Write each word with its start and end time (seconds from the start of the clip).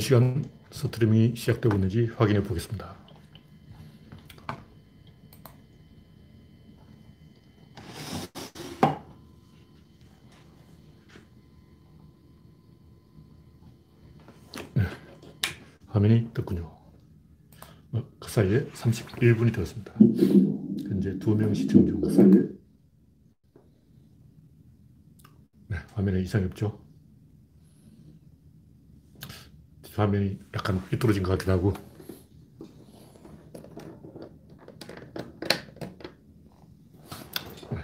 실시간 0.00 0.44
스트리밍이 0.72 1.36
시작되고 1.36 1.74
있는지 1.76 2.10
확인해 2.16 2.42
보겠습니다. 2.42 2.94
네, 14.74 14.82
화면이 15.88 16.30
떴군요. 16.34 16.76
어, 17.92 18.04
그 18.18 18.30
사이에 18.30 18.66
31분이 18.74 19.52
되었습니다. 19.54 19.92
현재 20.88 21.18
두명 21.18 21.54
시청 21.54 21.86
중 21.86 22.00
그 22.00 22.10
사이에 22.12 22.30
네, 25.68 25.76
화면에 25.94 26.20
이상이 26.20 26.44
없죠. 26.46 26.85
화면이 29.96 30.38
약간 30.54 30.86
삐뚤어진 30.88 31.22
것 31.22 31.32
같기도 31.32 31.52
하고. 31.52 31.72
네. 37.70 37.78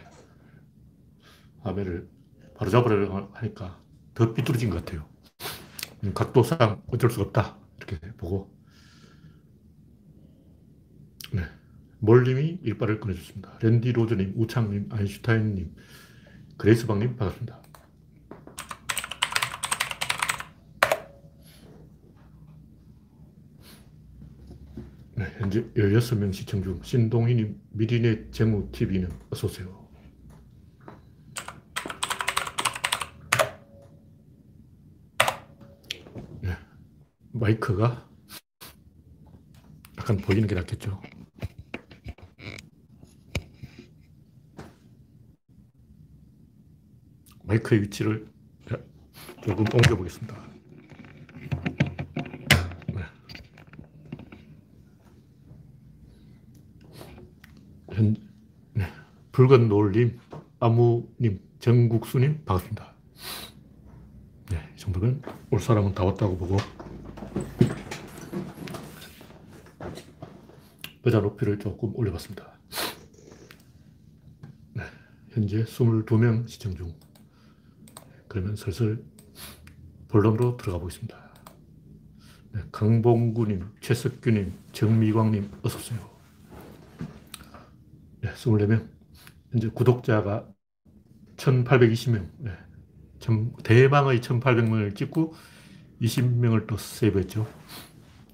화면을 1.61 2.09
바로 2.55 2.71
잡으려 2.71 3.30
하니까 3.33 3.80
더 4.15 4.33
삐뚤어진 4.35 4.71
것 4.71 4.85
같아요. 4.85 5.09
각도상 6.15 6.83
어쩔 6.88 7.11
수가 7.11 7.25
없다. 7.25 7.57
이렇게 7.79 7.98
보고. 8.16 8.52
네. 11.33 11.43
몰님이 12.01 12.59
일발을 12.63 13.01
꺼내줬습니다. 13.01 13.59
랜디 13.63 13.93
로저님, 13.93 14.35
우창님, 14.37 14.88
아인슈타인님, 14.91 15.74
그레이스방님 16.59 17.16
반갑습니다. 17.16 17.62
네, 25.23 25.32
현재 25.38 25.62
16명 25.74 26.32
시청 26.32 26.65
중 26.65 26.82
신동희님, 26.82 27.56
미리네 27.70 28.32
재무TV는 28.32 29.09
어서오세요. 29.30 29.88
네, 36.40 36.56
마이크가 37.30 38.10
약간 39.96 40.16
보이는 40.16 40.48
게 40.48 40.56
낫겠죠. 40.56 41.00
마이크의 47.45 47.82
위치를 47.82 48.26
조금 49.45 49.65
옮겨보겠습니다. 49.73 50.52
현, 58.03 58.17
네. 58.75 58.87
붉은 59.31 59.69
노을님, 59.69 60.19
아무님, 60.59 61.41
정국수님, 61.61 62.45
반갑습니다. 62.45 62.93
네, 64.50 64.59
이 64.75 64.77
정도면 64.77 65.22
올 65.50 65.61
사람은 65.61 65.95
다 65.95 66.05
왔다고 66.05 66.37
보고, 66.37 66.56
의자 71.05 71.21
높이를 71.21 71.61
조금 71.61 71.95
올려봤습니다. 71.95 72.53
네, 74.75 74.83
현재 75.31 75.62
22명 75.62 76.49
시청 76.49 76.75
중. 76.75 76.93
그러면 78.27 78.56
슬슬 78.56 79.05
본론으로 80.09 80.56
들어가 80.56 80.78
보겠습니다. 80.81 81.17
네, 82.53 82.62
강봉구님, 82.73 83.65
최석규님, 83.81 84.53
정미광님, 84.73 85.50
어서오세요. 85.62 86.12
네, 88.43 88.51
24명. 88.51 88.89
현재 89.51 89.69
구독자가 89.69 90.49
1820명. 91.37 92.29
네. 92.39 92.51
참 93.21 93.53
대망의 93.63 94.21
1800명을 94.21 94.97
찍고 94.97 95.35
20명을 96.01 96.67
또 96.67 96.77
세이브했죠. 96.77 97.47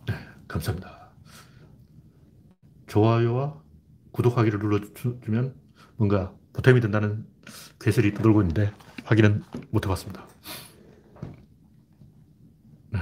네, 0.07 0.15
감사합니다. 0.47 1.11
좋아요와 2.87 3.63
구독하기를 4.13 4.59
눌러주면 4.61 5.55
뭔가 5.97 6.35
보탬이 6.55 6.81
된다는 6.81 7.27
괴설이 7.79 8.15
떠돌고 8.15 8.41
있는데 8.43 8.73
확인은 9.05 9.43
못 9.71 9.85
해봤습니다. 9.85 10.27
네. 12.91 13.01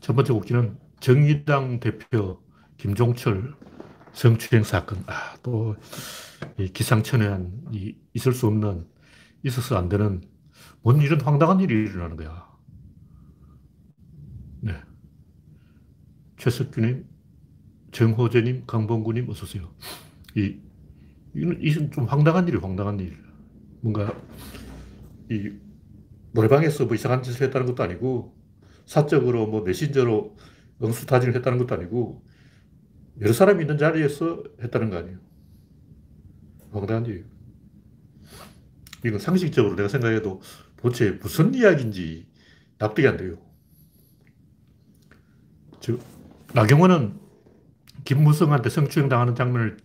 첫 0.00 0.14
번째 0.14 0.32
곡지는 0.32 0.78
정의당 0.98 1.78
대표 1.78 2.42
김종철 2.78 3.54
성추행 4.16 4.64
사건. 4.64 5.04
아, 5.06 5.36
또, 5.42 5.76
기상천외한, 6.72 7.52
이, 7.72 7.94
있을 8.14 8.32
수 8.32 8.46
없는, 8.46 8.86
있어서 9.42 9.76
안 9.76 9.90
되는, 9.90 10.22
뭔 10.80 11.02
이런 11.02 11.20
황당한 11.20 11.60
일이 11.60 11.74
일어나는 11.74 12.16
거야. 12.16 12.48
네. 14.62 14.72
최석규님, 16.38 17.06
정호재님, 17.92 18.64
강봉구님, 18.66 19.28
어서오세요. 19.28 19.70
이, 20.34 20.56
이건, 21.34 21.58
이건 21.60 21.90
좀 21.90 22.06
황당한 22.06 22.48
일이 22.48 22.56
황당한 22.56 22.98
일. 22.98 23.18
뭔가, 23.82 24.18
이, 25.30 25.52
노래방에서 26.32 26.86
뭐 26.86 26.94
이상한 26.94 27.22
짓을 27.22 27.48
했다는 27.48 27.66
것도 27.66 27.82
아니고, 27.82 28.34
사적으로 28.86 29.46
뭐 29.46 29.60
메신저로 29.60 30.36
응수타진을 30.82 31.34
했다는 31.34 31.58
것도 31.58 31.74
아니고, 31.74 32.25
여러 33.20 33.32
사람이 33.32 33.62
있는 33.62 33.78
자리에서 33.78 34.42
했다는 34.62 34.90
거 34.90 34.98
아니에요. 34.98 35.18
황당한 36.72 37.06
일이에요. 37.06 37.24
이건 39.04 39.18
상식적으로 39.18 39.76
내가 39.76 39.88
생각해도 39.88 40.40
도대체 40.76 41.12
무슨 41.12 41.54
이야기인지 41.54 42.26
납득이 42.78 43.06
안 43.06 43.16
돼요. 43.16 43.38
즉, 45.80 46.00
나경원은 46.52 47.18
김무성한테 48.04 48.68
성추행 48.68 49.08
당하는 49.08 49.34
장면을 49.34 49.76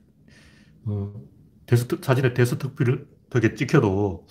어, 0.85 1.13
데스트, 1.65 1.99
사진에 2.01 2.33
데스크톱에 2.33 3.55
찍혀도 3.55 4.27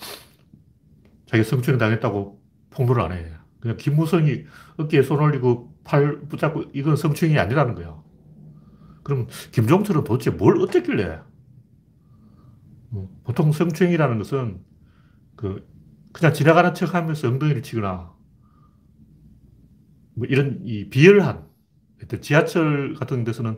자기가 1.27 1.49
성추행 1.49 1.77
당했다고 1.77 2.41
폭로를 2.71 3.01
안 3.01 3.11
해. 3.13 3.31
그냥 3.59 3.77
김무성이 3.77 4.45
어깨에 4.77 5.01
손 5.03 5.19
올리고 5.19 5.73
팔 5.83 6.19
붙잡고 6.27 6.65
이건 6.73 6.95
성추행이 6.95 7.37
아니라는 7.37 7.75
거야. 7.75 8.01
그럼 9.11 9.27
김종철은 9.51 10.05
도대체 10.05 10.29
뭘 10.31 10.57
어땠길래? 10.61 11.19
뭐, 12.89 13.09
보통 13.25 13.51
성추행이라는 13.51 14.17
것은 14.19 14.61
그 15.35 15.67
그냥 16.13 16.33
지나가는 16.33 16.73
척 16.73 16.95
하면서 16.95 17.27
엉덩이를 17.27 17.61
치거나 17.61 18.13
뭐 20.13 20.27
이런 20.29 20.61
이 20.63 20.89
비열한 20.89 21.45
지하철 22.21 22.93
같은 22.93 23.25
데서는 23.25 23.57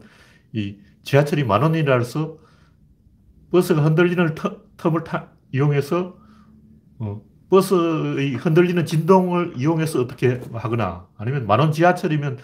이 0.54 0.78
지하철이 1.04 1.44
만 1.44 1.62
원이라 1.62 2.00
해서 2.00 2.40
버스가 3.52 3.84
흔들리는 3.84 4.34
터, 4.34 4.60
텀을 4.78 5.04
타, 5.04 5.32
이용해서 5.52 6.18
어, 6.98 7.22
버스의 7.50 8.36
흔들리는 8.36 8.86
진동을 8.86 9.54
이용해서 9.58 10.02
어떻게 10.02 10.42
하거나 10.52 11.08
아니면 11.18 11.46
만원 11.46 11.72
지하철이면 11.72 12.40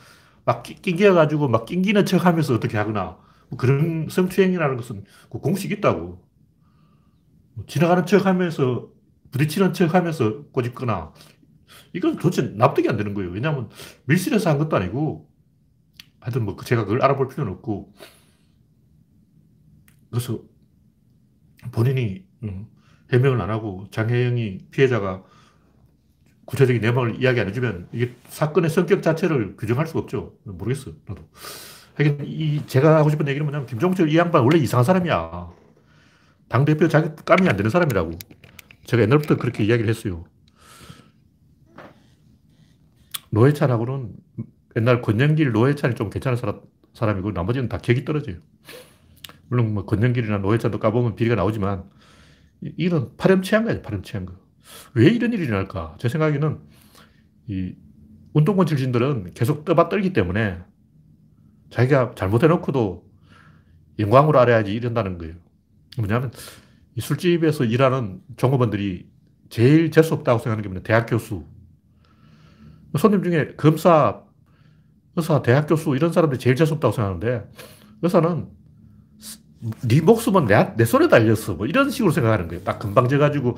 막 0.46 0.64
낑겨가지고 0.64 1.48
막 1.48 1.66
낑기는 1.66 2.06
척 2.06 2.26
하면서 2.26 2.54
어떻게 2.54 2.78
하거나 2.78 3.18
뭐 3.50 3.58
그런 3.58 4.08
성추행이라는 4.10 4.78
것은 4.78 5.04
그 5.32 5.40
공식이 5.40 5.76
있다고. 5.76 6.24
뭐 7.54 7.66
지나가는 7.68 8.06
척 8.06 8.26
하면서 8.26 8.90
부딪히는 9.32 9.74
척 9.74 9.94
하면서 9.94 10.44
꼬집거나 10.52 11.13
이건 11.94 12.18
도대체 12.18 12.54
납득이 12.56 12.90
안 12.90 12.98
되는 12.98 13.13
거예요. 13.13 13.31
왜냐하면 13.31 13.69
밀실에서 14.06 14.50
한 14.50 14.58
것도 14.58 14.75
아니고 14.75 15.30
하여튼 16.19 16.46
뭐 16.46 16.56
제가 16.58 16.86
그걸 16.86 17.02
알아볼 17.02 17.28
필요는 17.28 17.54
없고 17.54 17.94
그래서 20.10 20.40
본인이 21.72 22.25
음, 22.44 22.68
해명을 23.12 23.42
안 23.42 23.50
하고 23.50 23.88
장혜영이 23.92 24.69
피해자가 24.72 25.24
구체적인 26.50 26.81
내막을 26.81 27.22
이야기 27.22 27.40
안 27.40 27.48
해주면 27.48 27.90
이게 27.92 28.16
사건의 28.28 28.72
성격 28.72 29.04
자체를 29.04 29.56
규정할 29.56 29.86
수가 29.86 30.00
없죠. 30.00 30.34
모르겠어, 30.46 30.92
나도. 31.06 31.30
하긴, 31.94 32.22
이, 32.25 32.66
제가 32.66 32.98
하고 32.98 33.12
싶은 33.12 33.28
얘기는 33.28 33.46
뭐냐면, 33.46 33.68
김종철 33.68 34.10
이 34.10 34.18
양반 34.18 34.42
원래 34.44 34.57
이상한 34.57 34.84
사람이야. 34.84 35.51
당대표 36.48 36.88
자기 36.88 37.10
감이 37.24 37.48
안 37.48 37.56
되는 37.56 37.69
사람이라고. 37.69 38.18
제가 38.86 39.04
옛날부터 39.04 39.38
그렇게 39.38 39.63
이야기를 39.63 39.88
했어요. 39.88 40.25
노회찬하고는 43.30 44.16
옛날 44.78 45.04
권영길, 45.04 45.51
노회찬이 45.51 45.94
좀 45.94 46.10
괜찮은 46.10 46.36
사람, 46.36 46.62
사람이고, 46.96 47.31
나머지는 47.31 47.69
다 47.69 47.78
격이 47.78 48.06
떨어져요. 48.06 48.38
물론 49.50 49.75
뭐 49.75 49.86
권영길이나 49.86 50.40
노회찬도 50.40 50.80
까보면 50.80 51.16
비리가 51.16 51.36
나오지만, 51.36 51.84
이건 52.62 53.16
파렴치한 53.18 53.66
거야, 53.66 53.84
파렴치한 53.84 54.25
거. 54.25 54.49
왜 54.94 55.07
이런 55.07 55.33
일이 55.33 55.44
일어날까? 55.44 55.95
제 56.00 56.10
생각에는 56.10 56.60
이 57.48 57.74
운동권 58.33 58.66
출신들은 58.66 59.33
계속 59.33 59.66
떠받들기 59.66 60.13
때문에 60.13 60.60
자기가 61.69 62.16
잘못해놓고도 62.16 63.07
영광으로 64.00 64.39
알아야지 64.39 64.74
이런다는 64.74 65.18
거예요. 65.18 65.36
뭐냐면 65.98 66.31
이 66.95 67.01
술집에서 67.01 67.66
일하는 67.66 68.21
종업원들이 68.38 69.10
제일 69.50 69.92
재수 69.92 70.13
없다고 70.13 70.39
생각하는 70.39 70.63
게 70.63 70.69
뭐냐. 70.69 70.83
대학 70.83 71.06
교수. 71.06 71.44
손님 72.98 73.24
중에 73.24 73.54
검사, 73.56 74.22
의사, 75.15 75.42
대학 75.42 75.68
교수 75.68 75.95
이런 75.95 76.12
사람들이 76.12 76.39
제일 76.39 76.56
재수 76.56 76.74
없다고 76.75 76.94
생각하는데 76.94 77.50
의사는 78.01 78.48
네 79.88 80.01
목숨은 80.01 80.45
내, 80.45 80.74
내 80.75 80.86
손에 80.86 81.07
달렸어. 81.07 81.56
뭐 81.56 81.68
이런 81.68 81.89
식으로 81.89 82.12
생각하는 82.12 82.48
거예요. 82.48 82.63
딱 82.63 82.80
금방 82.80 83.07
져가지고 83.10 83.57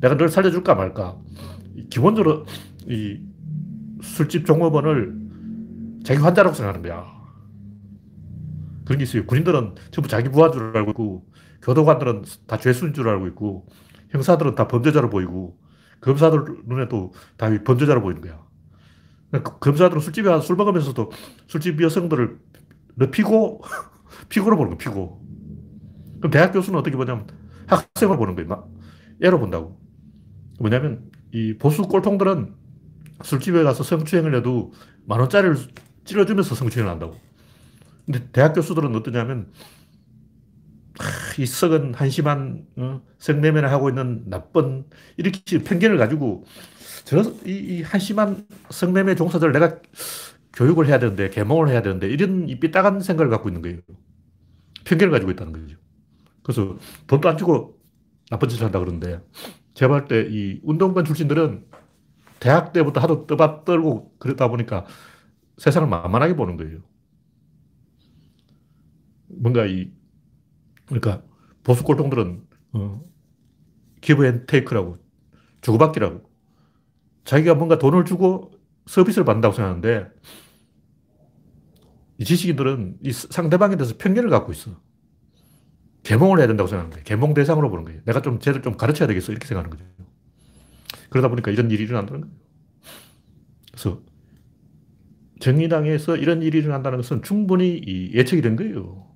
내가 0.00 0.16
널 0.16 0.28
살려줄까 0.28 0.74
말까. 0.74 1.18
기본적으로 1.90 2.46
이 2.86 3.20
술집 4.02 4.46
종업원을 4.46 5.14
자기 6.04 6.20
환자라고 6.20 6.54
생각하는 6.54 6.88
거야. 6.88 7.20
그런 8.84 8.98
게 8.98 9.04
있어요. 9.04 9.26
군인들은 9.26 9.74
전부 9.90 10.08
자기 10.08 10.28
부하인 10.30 10.52
줄 10.52 10.76
알고 10.76 10.90
있고, 10.92 11.26
교도관들은 11.62 12.24
다 12.46 12.56
죄수인 12.56 12.94
줄 12.94 13.08
알고 13.08 13.26
있고, 13.28 13.66
형사들은 14.10 14.54
다 14.54 14.66
범죄자로 14.66 15.10
보이고, 15.10 15.58
검사들 16.00 16.44
눈에도 16.66 17.12
다 17.36 17.50
범죄자로 17.62 18.00
보이는 18.00 18.20
거야. 18.22 18.40
그러니까 19.30 19.58
검사들은 19.58 20.00
술집에 20.00 20.28
가서 20.28 20.42
술 20.44 20.56
먹으면서도 20.56 21.10
술집 21.46 21.80
여성들을 21.80 22.38
너 22.96 23.10
피고, 23.10 23.62
피고로 24.28 24.56
보는 24.56 24.70
거야, 24.70 24.78
피고. 24.78 25.22
그럼 26.18 26.30
대학 26.32 26.52
교수는 26.52 26.78
어떻게 26.78 26.96
보냐면 26.96 27.26
학생을 27.66 28.16
보는 28.16 28.34
거예요. 28.34 28.68
애로 29.22 29.38
본다고. 29.38 29.79
뭐냐면 30.60 31.10
이 31.32 31.54
보수 31.54 31.82
꼴통들은 31.82 32.54
술집에 33.22 33.62
가서 33.62 33.82
성추행을 33.82 34.34
해도 34.34 34.72
만 35.06 35.20
원짜리를 35.20 35.56
찔러주면서 36.04 36.54
성추행을 36.54 36.90
한다고. 36.90 37.18
근데 38.04 38.28
대학 38.32 38.52
교수들은 38.54 38.94
어떠냐면 38.94 39.50
이 41.38 41.46
썩은 41.46 41.94
한심한 41.94 42.66
어, 42.76 43.00
성매매를 43.18 43.70
하고 43.70 43.88
있는 43.88 44.28
나쁜 44.28 44.84
이렇게 45.16 45.62
편견을 45.62 45.96
가지고 45.96 46.44
저 47.04 47.22
이, 47.46 47.52
이 47.52 47.82
한심한 47.82 48.46
성매매 48.68 49.14
종사자를 49.14 49.52
내가 49.52 49.78
교육을 50.52 50.88
해야 50.88 50.98
되는데 50.98 51.30
개몽을 51.30 51.68
해야 51.70 51.80
되는데 51.80 52.08
이런 52.08 52.48
이 52.48 52.60
삐딱한 52.60 53.00
생각을 53.00 53.30
갖고 53.30 53.48
있는 53.48 53.62
거예요. 53.62 53.78
편견을 54.84 55.10
가지고 55.10 55.30
있다는 55.30 55.52
거죠. 55.52 55.76
그래서 56.42 56.76
돈도 57.06 57.28
안 57.28 57.38
주고 57.38 57.78
나쁜 58.28 58.48
짓을 58.48 58.64
한다 58.64 58.78
그러는데 58.78 59.20
제가 59.74 59.88
볼 60.06 60.08
때 60.08 60.28
이 60.30 60.60
운동권 60.62 61.04
출신들은 61.04 61.66
대학 62.40 62.72
때부터 62.72 63.00
하도 63.00 63.26
떠받들고 63.26 64.16
그러다 64.18 64.48
보니까 64.48 64.86
세상을 65.58 65.88
만만하게 65.88 66.36
보는 66.36 66.56
거예요. 66.56 66.80
뭔가 69.28 69.66
이, 69.66 69.90
그러니까 70.86 71.22
보수 71.62 71.84
꼴통들은, 71.84 72.46
어, 72.72 73.02
give 74.00 74.26
and 74.26 74.46
take라고, 74.46 74.98
주고받기라고. 75.62 76.22
자기가 77.24 77.54
뭔가 77.54 77.78
돈을 77.78 78.04
주고 78.04 78.52
서비스를 78.86 79.24
받는다고 79.24 79.54
생각하는데, 79.54 80.08
이 82.18 82.24
지식인들은 82.24 82.98
이 83.02 83.12
상대방에 83.12 83.76
대해서 83.76 83.94
편견을 83.98 84.30
갖고 84.30 84.52
있어. 84.52 84.72
개몽을 86.02 86.38
해야 86.38 86.46
된다고 86.46 86.66
생각하는 86.66 86.90
거예요. 86.90 87.04
개몽 87.04 87.34
대상으로 87.34 87.70
보는 87.70 87.84
거예요. 87.84 88.00
내가 88.04 88.22
좀 88.22 88.40
쟤를 88.40 88.62
좀 88.62 88.76
가르쳐야 88.76 89.06
되겠어. 89.06 89.32
이렇게 89.32 89.46
생각하는 89.46 89.76
거죠. 89.76 89.84
그러다 91.10 91.28
보니까 91.28 91.50
이런 91.50 91.70
일이 91.70 91.84
일어난다는 91.84 92.22
거예요. 92.22 92.34
그래서 93.72 94.02
정의당에서 95.40 96.16
이런 96.16 96.42
일이 96.42 96.58
일어난다는 96.58 96.98
것은 96.98 97.22
충분히 97.22 98.10
예측이 98.14 98.42
된 98.42 98.56
거예요. 98.56 99.06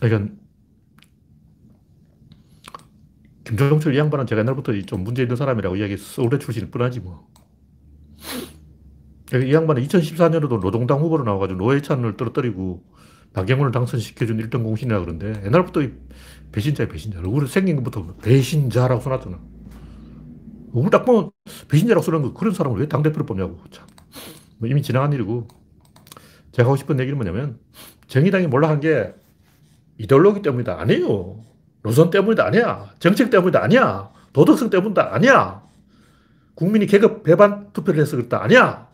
그러니까 0.00 0.34
김종철 3.44 3.94
이 3.94 3.98
양반은 3.98 4.26
제가 4.26 4.40
옛날부터 4.40 4.72
좀 4.82 5.04
문제 5.04 5.22
있는 5.22 5.36
사람이라고 5.36 5.76
이야기 5.76 5.96
서울대 5.96 6.38
출신일 6.38 6.70
뿐하지 6.70 7.00
뭐. 7.00 7.28
그러니까 9.28 9.50
이 9.50 9.54
양반은 9.54 9.82
2014년에도 9.82 10.60
노동당 10.60 11.00
후보로 11.00 11.24
나와가지고 11.24 11.58
노회찬을 11.58 12.16
떨어뜨리고 12.16 12.84
나경원을 13.32 13.72
당선시켜준 13.72 14.38
1등 14.38 14.62
공신이라 14.62 15.00
그러는데 15.00 15.42
옛날부터 15.46 15.80
배신자야 16.52 16.88
배신자. 16.88 17.18
얼굴 17.20 17.48
생긴 17.48 17.76
것부터 17.76 18.14
배신자라고 18.22 19.00
써놨잖아. 19.00 19.38
얼굴 20.74 20.90
딱 20.90 21.04
보면 21.04 21.30
배신자라고 21.68 22.04
쓰는 22.04 22.22
거 22.22 22.32
그런 22.34 22.52
사람을 22.54 22.80
왜 22.80 22.88
당대표로 22.88 23.24
뽑냐고. 23.26 23.58
참. 23.70 23.86
뭐 24.58 24.68
이미 24.68 24.82
지나간 24.82 25.12
일이고. 25.12 25.48
제가 26.52 26.66
하고 26.66 26.76
싶은 26.76 27.00
얘기는 27.00 27.16
뭐냐면 27.16 27.58
정의당이 28.08 28.46
몰락한 28.46 28.80
게 28.80 29.14
이데올로기 29.98 30.42
때문이다. 30.42 30.78
아니에요. 30.78 31.42
노선 31.82 32.10
때문이다. 32.10 32.44
아니야. 32.44 32.90
정책 32.98 33.30
때문이다. 33.30 33.62
아니야. 33.62 34.10
도덕성 34.34 34.68
때문이다. 34.68 35.14
아니야. 35.14 35.62
국민이 36.54 36.86
계급 36.86 37.22
배반 37.22 37.72
투표를 37.72 38.00
해서 38.00 38.16
그렇다. 38.16 38.42
아니야. 38.42 38.88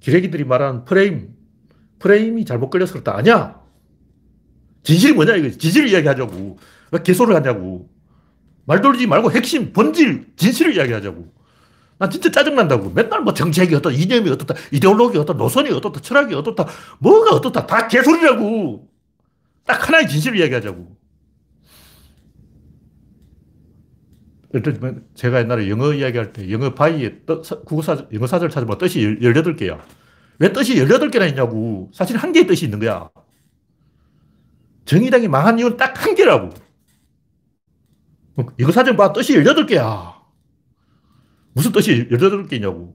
기레기들이 0.00 0.44
말하는 0.44 0.84
프레임, 0.84 1.34
프레임이 2.02 2.44
잘못 2.44 2.68
걸려서 2.68 2.94
그렇다. 2.94 3.16
아니야. 3.16 3.60
진실이 4.82 5.12
뭐냐, 5.12 5.36
이거. 5.36 5.56
진실을 5.56 5.88
이야기하자고. 5.88 6.58
왜 6.90 7.02
개소를 7.02 7.36
하냐고. 7.36 7.88
말 8.64 8.80
돌리지 8.80 9.06
말고 9.06 9.30
핵심, 9.30 9.72
본질, 9.72 10.32
진실을 10.36 10.74
이야기하자고. 10.76 11.32
난 11.98 12.10
진짜 12.10 12.30
짜증난다고. 12.32 12.90
맨날 12.90 13.22
뭐 13.22 13.32
정책이 13.32 13.74
어떻다, 13.76 13.94
이념이 13.94 14.28
어떻다, 14.30 14.54
이데올로기 14.72 15.16
어떻다, 15.18 15.38
노선이 15.38 15.70
어떻다, 15.70 16.00
철학이 16.00 16.34
어떻다, 16.34 16.66
뭐가 16.98 17.36
어떻다, 17.36 17.66
다 17.66 17.86
개소리라고. 17.86 18.88
딱 19.64 19.88
하나의 19.88 20.08
진실을 20.08 20.38
이야기하자고. 20.38 20.96
제가 25.14 25.40
옛날에 25.40 25.70
영어 25.70 25.94
이야기할 25.94 26.32
때 26.32 26.50
영어 26.50 26.74
바이에 26.74 27.20
국어사, 27.64 28.06
영어 28.12 28.26
사전을 28.26 28.50
찾아보면 28.50 28.78
뜻이 28.78 29.00
18개야. 29.20 29.80
왜 30.38 30.52
뜻이 30.52 30.74
18개나 30.76 31.28
있냐고. 31.30 31.90
사실 31.92 32.16
한 32.16 32.32
개의 32.32 32.46
뜻이 32.46 32.64
있는 32.64 32.78
거야. 32.80 33.10
정의당이 34.84 35.28
망한 35.28 35.58
이유는 35.58 35.76
딱 35.76 35.94
한 36.04 36.14
개라고. 36.14 36.50
이거 38.58 38.72
사전 38.72 38.96
봐. 38.96 39.12
뜻이 39.12 39.34
18개야. 39.34 40.14
무슨 41.52 41.72
뜻이 41.72 42.08
18개냐고. 42.08 42.94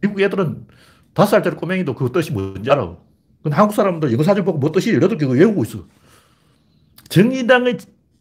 미국 0.00 0.20
애들은 0.20 0.66
다섯 1.14 1.30
살짜리 1.30 1.56
꼬맹이도 1.56 1.94
그 1.94 2.12
뜻이 2.12 2.30
뭔지 2.32 2.70
알아. 2.70 2.96
근데 3.42 3.56
한국 3.56 3.74
사람들 3.74 4.12
영어 4.12 4.22
사전 4.22 4.44
보고 4.44 4.58
뭐 4.58 4.70
뜻이 4.72 4.92
18개 4.92 5.28
외우고 5.30 5.64
있어. 5.64 5.86
정의당의 7.08 7.78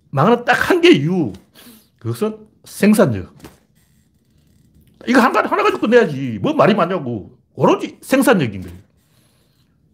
망하는 0.09 0.45
딱 0.45 0.69
한 0.69 0.81
개 0.81 0.89
이유. 0.91 1.33
그것은 1.99 2.47
생산력. 2.63 3.33
이거 5.07 5.19
하나, 5.19 5.41
하나 5.41 5.63
가지고 5.63 5.81
끝내야지. 5.81 6.39
뭐 6.41 6.53
말이 6.53 6.73
많냐고. 6.73 7.37
오로지 7.55 7.97
생산력인 8.01 8.61
거예요. 8.61 8.77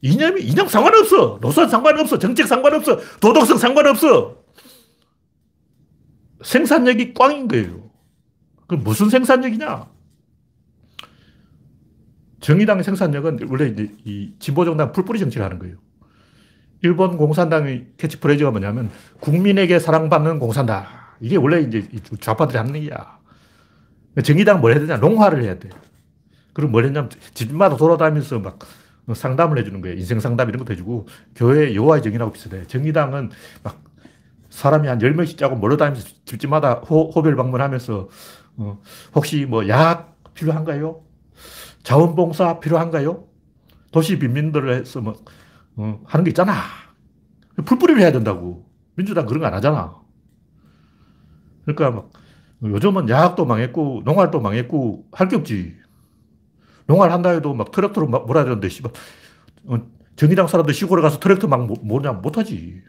이념이, 0.01 0.42
이념 0.44 0.68
상관없어. 0.68 1.39
노선 1.42 1.68
상관없어. 1.68 2.18
정책 2.18 2.48
상관없어. 2.48 2.98
도덕성 3.20 3.58
상관없어. 3.58 4.38
생산력이 6.42 7.13
꽝인 7.13 7.48
거예요. 7.48 7.89
그럼 8.68 8.84
무슨 8.84 9.10
생산력이냐? 9.10 9.88
정의당의 12.39 12.84
생산력은 12.86 13.48
원래 13.50 13.68
이제 13.68 13.92
이 14.06 14.34
진보정당 14.39 14.94
풀뿌리 14.94 15.20
정치를 15.20 15.46
하는 15.46 15.60
거예요. 15.60 15.75
일본 16.82 17.18
공산당의 17.18 17.88
캐치프레이즈가 17.98 18.51
뭐냐면 18.51 18.89
국민에게 19.20 19.80
사랑받는 19.80 20.39
공산당. 20.39 20.86
이게 21.20 21.36
원래 21.36 21.60
이제 21.60 21.86
좌파들이 22.22 22.58
하는 22.58 22.75
얘기야. 22.78 23.18
정의당 24.24 24.62
뭘 24.62 24.74
해야 24.74 24.80
되냐? 24.82 24.98
농화를 24.98 25.44
해야 25.44 25.60
돼. 25.60 25.70
그리고 26.54 26.72
뭘 26.72 26.86
했냐면 26.86 27.10
집마다 27.34 27.78
돌아다니면서 27.78 28.39
막 28.39 28.60
상담을 29.13 29.58
해주는 29.60 29.82
거예요. 29.82 29.98
인생 29.98 30.20
상담 30.20 30.50
이런 30.50 30.60
것도 30.60 30.74
해주고 30.74 31.08
교회 31.36 31.74
여호와의 31.75 32.04
정의라고 32.04 32.32
비슷해. 32.32 32.66
정의당은 32.68 33.30
막 33.63 33.82
사람이 34.50 34.88
한 34.88 35.00
10명씩 35.00 35.38
짜고 35.38 35.56
몰려다니면서 35.56 36.10
집집마다 36.25 36.74
호, 36.75 37.10
호별 37.12 37.36
방문하면서 37.36 38.10
어, 38.58 38.82
혹시 39.16 39.46
뭐 39.46 39.68
약 39.68 40.16
필요한가요? 40.34 41.01
자원봉사 41.84 42.60
필요한가요? 42.60 43.25
도시 43.92 44.20
빈민들을 44.20 44.74
해서 44.82 45.01
뭐 45.01 45.16
어, 45.78 46.01
하는 46.06 46.24
게 46.25 46.30
있잖아. 46.32 46.54
풀뿌리를 47.66 48.01
해야 48.01 48.12
된다고. 48.12 48.66
민주당 48.96 49.25
그런 49.25 49.39
거 49.42 49.48
안 49.48 49.54
하잖아. 49.54 49.96
그러니까 51.66 51.92
막 51.92 52.10
요즘은 52.63 53.10
야학도 53.10 53.46
망했고 53.46 54.01
농활도 54.06 54.42
망했고 54.42 55.08
할 55.12 55.30
게 55.30 55.36
없지. 55.38 55.75
농활 56.88 57.12
한다 57.12 57.30
해도 57.30 57.54
막 57.54 57.72
트랙터로 57.72 58.08
막 58.08 58.25
몰아야 58.25 58.46
씨발 58.70 58.92
어, 59.66 59.78
정의당 60.16 60.48
사람들 60.48 60.74
시골에 60.74 61.01
가서 61.01 61.20
트랙터 61.20 61.48
막 61.48 61.68
모냐 61.84 62.13
못하지. 62.13 62.82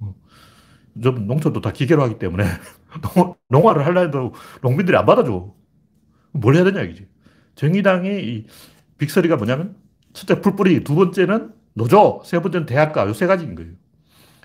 어. 0.00 0.14
좀 1.02 1.26
농촌도 1.26 1.60
다 1.60 1.72
기계로 1.72 2.02
하기 2.04 2.18
때문에 2.18 2.44
농, 3.50 3.68
화를 3.68 3.86
하려 3.86 4.02
해도 4.02 4.34
농민들이 4.62 4.96
안 4.96 5.06
받아줘. 5.06 5.54
뭘 6.32 6.56
해야 6.56 6.64
되냐, 6.64 6.82
이지. 6.82 7.08
정의당의 7.56 8.26
이 8.28 8.46
빅서리가 8.98 9.36
뭐냐면, 9.36 9.76
첫째 10.12 10.40
풀뿌리, 10.40 10.84
두 10.84 10.94
번째는 10.94 11.52
노조, 11.74 12.22
세 12.24 12.40
번째는 12.40 12.66
대학가, 12.66 13.06
요 13.08 13.12
세 13.14 13.26
가지인 13.26 13.54
거예요. 13.54 13.72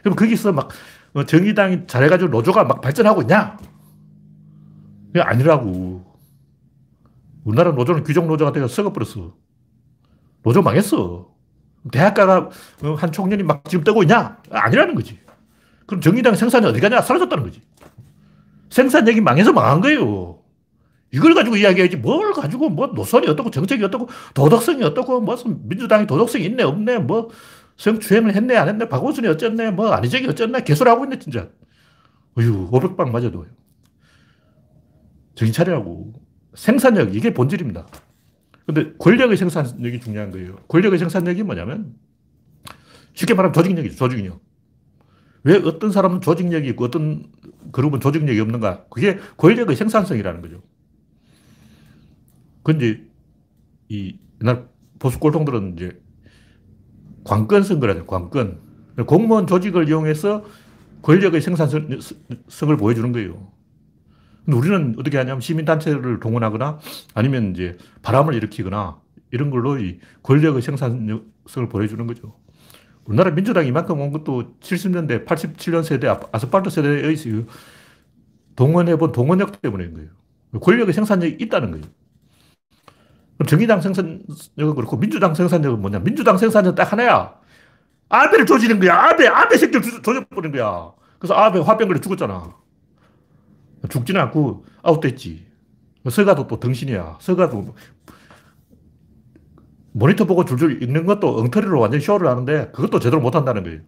그럼 0.03 0.15
거기서 0.15 0.53
막 0.53 0.70
어, 1.13 1.25
정의당이 1.25 1.88
잘해가지고 1.88 2.31
노조가 2.31 2.63
막 2.65 2.81
발전하고 2.81 3.22
있냐? 3.24 3.58
그게 5.11 5.21
아니라고. 5.21 6.09
우리나라 7.43 7.71
노조는 7.71 8.03
귀족 8.03 8.27
노조가 8.27 8.51
되어 8.53 8.67
썩어버렸어. 8.67 9.33
노조 10.43 10.61
망했어. 10.61 11.29
대학가가 11.91 12.49
어, 12.83 12.93
한 12.93 13.11
총련이 13.11 13.43
막 13.43 13.63
지금 13.67 13.83
떠고 13.83 14.03
있냐? 14.03 14.37
아니라는 14.49 14.95
거지. 14.95 15.19
그럼 15.85 15.99
정의당 15.99 16.35
생산이 16.35 16.65
어디 16.65 16.79
가냐? 16.79 17.01
사라졌다는 17.01 17.43
거지. 17.43 17.61
생산력이 18.69 19.19
망해서 19.21 19.51
망한 19.51 19.81
거예요. 19.81 20.39
이걸 21.13 21.33
가지고 21.33 21.57
이야기해야지 21.57 21.97
뭘 21.97 22.31
가지고 22.31 22.69
뭐 22.69 22.87
노선이 22.87 23.27
어떻고 23.27 23.51
정책이 23.51 23.83
어떻고 23.83 24.07
도덕성이 24.33 24.81
어떻고 24.83 25.19
무슨 25.19 25.67
민주당이 25.67 26.07
도덕성이 26.07 26.45
있네 26.45 26.63
없네 26.63 26.99
뭐 26.99 27.29
성추행을 27.75 28.33
했네 28.33 28.55
안 28.55 28.69
했네 28.69 28.87
박원순이 28.87 29.27
어쨌네 29.27 29.71
뭐 29.71 29.91
안희정이 29.91 30.27
어쨌네 30.27 30.63
개소리하고 30.63 31.03
있네 31.03 31.19
진짜. 31.19 31.49
어휴 32.37 32.69
500방 32.71 33.11
맞아도 33.11 33.45
정신 35.41 35.53
차리라고. 35.53 36.13
생산력 36.53 37.15
이게 37.15 37.33
본질입니다. 37.33 37.88
근데 38.67 38.93
권력의 39.00 39.38
생산력이 39.38 40.00
중요한 40.00 40.29
거예요. 40.29 40.57
권력의 40.67 41.00
생산력이 41.00 41.41
뭐냐면 41.43 41.95
쉽게 43.13 43.33
말하면 43.33 43.53
조직력이죠. 43.53 43.95
조직력. 43.95 44.39
왜 45.43 45.55
어떤 45.55 45.91
사람은 45.91 46.21
조직력이 46.21 46.69
있고 46.69 46.86
어떤 46.86 47.25
그룹은 47.71 48.01
조직력이 48.01 48.39
없는가? 48.39 48.86
그게 48.89 49.17
권력의 49.38 49.75
생산성이라는 49.75 50.41
거죠. 50.41 50.62
근데 52.62 53.01
이 53.89 54.19
옛날 54.41 54.67
보수 55.00 55.19
꼴통들은 55.19 55.74
이제 55.75 56.00
관건 57.24 57.63
선거라죠. 57.63 58.05
관건. 58.05 58.60
공무원 59.07 59.48
조직을 59.48 59.88
이용해서 59.88 60.45
권력의 61.01 61.41
생산성을 61.41 62.77
보여주는 62.77 63.12
거예요. 63.12 63.51
우리는 64.48 64.95
어떻게 64.98 65.17
하냐면 65.17 65.41
시민단체를 65.41 66.19
동원하거나 66.19 66.79
아니면 67.13 67.51
이제 67.51 67.77
바람을 68.01 68.33
일으키거나 68.33 69.00
이런 69.31 69.50
걸로 69.50 69.77
이 69.77 70.00
권력의 70.24 70.62
생산성을 70.62 71.69
보여주는 71.69 72.05
거죠. 72.07 72.36
우리나라 73.05 73.31
민주당이 73.31 73.67
이만큼 73.67 74.00
온 74.00 74.12
것도 74.12 74.55
70년대, 74.60 75.25
87년 75.25 75.83
세대, 75.83 76.07
아스팔트 76.31 76.69
세대의 76.69 77.15
동원해본 78.55 79.12
동원력 79.12 79.62
때문인 79.62 79.93
거예요. 79.93 80.10
권력의 80.62 80.93
생산력이 80.93 81.38
있다는 81.39 81.71
거예요. 81.71 81.86
정의당 83.48 83.81
생산력은 83.81 84.75
그렇고 84.75 84.98
민주당 84.98 85.33
생산력은 85.33 85.81
뭐냐? 85.81 86.00
민주당 86.00 86.38
생산력 86.38 86.75
딱 86.75 86.91
하나야. 86.91 87.33
아베를 88.10 88.45
조지는 88.45 88.79
거야. 88.79 88.95
아베, 88.95 89.27
아베 89.27 89.57
새끼를 89.57 89.81
조져버린 90.03 90.51
거야. 90.51 90.91
그래서 91.17 91.33
아베 91.33 91.60
화병 91.60 91.88
걸려 91.88 92.00
죽었잖아. 92.00 92.60
죽지는 93.89 94.21
않고 94.21 94.65
아웃됐지. 94.83 95.45
서가도 96.09 96.47
또 96.47 96.59
등신이야. 96.59 97.17
서가도 97.21 97.75
모니터 99.93 100.25
보고 100.25 100.45
줄줄 100.45 100.81
읽는 100.83 101.05
것도 101.05 101.38
엉터리로 101.39 101.79
완전 101.79 102.00
쇼를 102.00 102.27
하는데 102.27 102.71
그것도 102.71 103.00
제대로 103.00 103.21
못 103.21 103.35
한다는 103.35 103.63
거예요. 103.63 103.79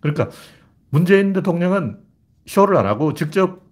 그러니까 0.00 0.30
문재인 0.90 1.32
대통령은 1.32 1.98
쇼를 2.46 2.76
안 2.76 2.86
하고 2.86 3.14
직접 3.14 3.64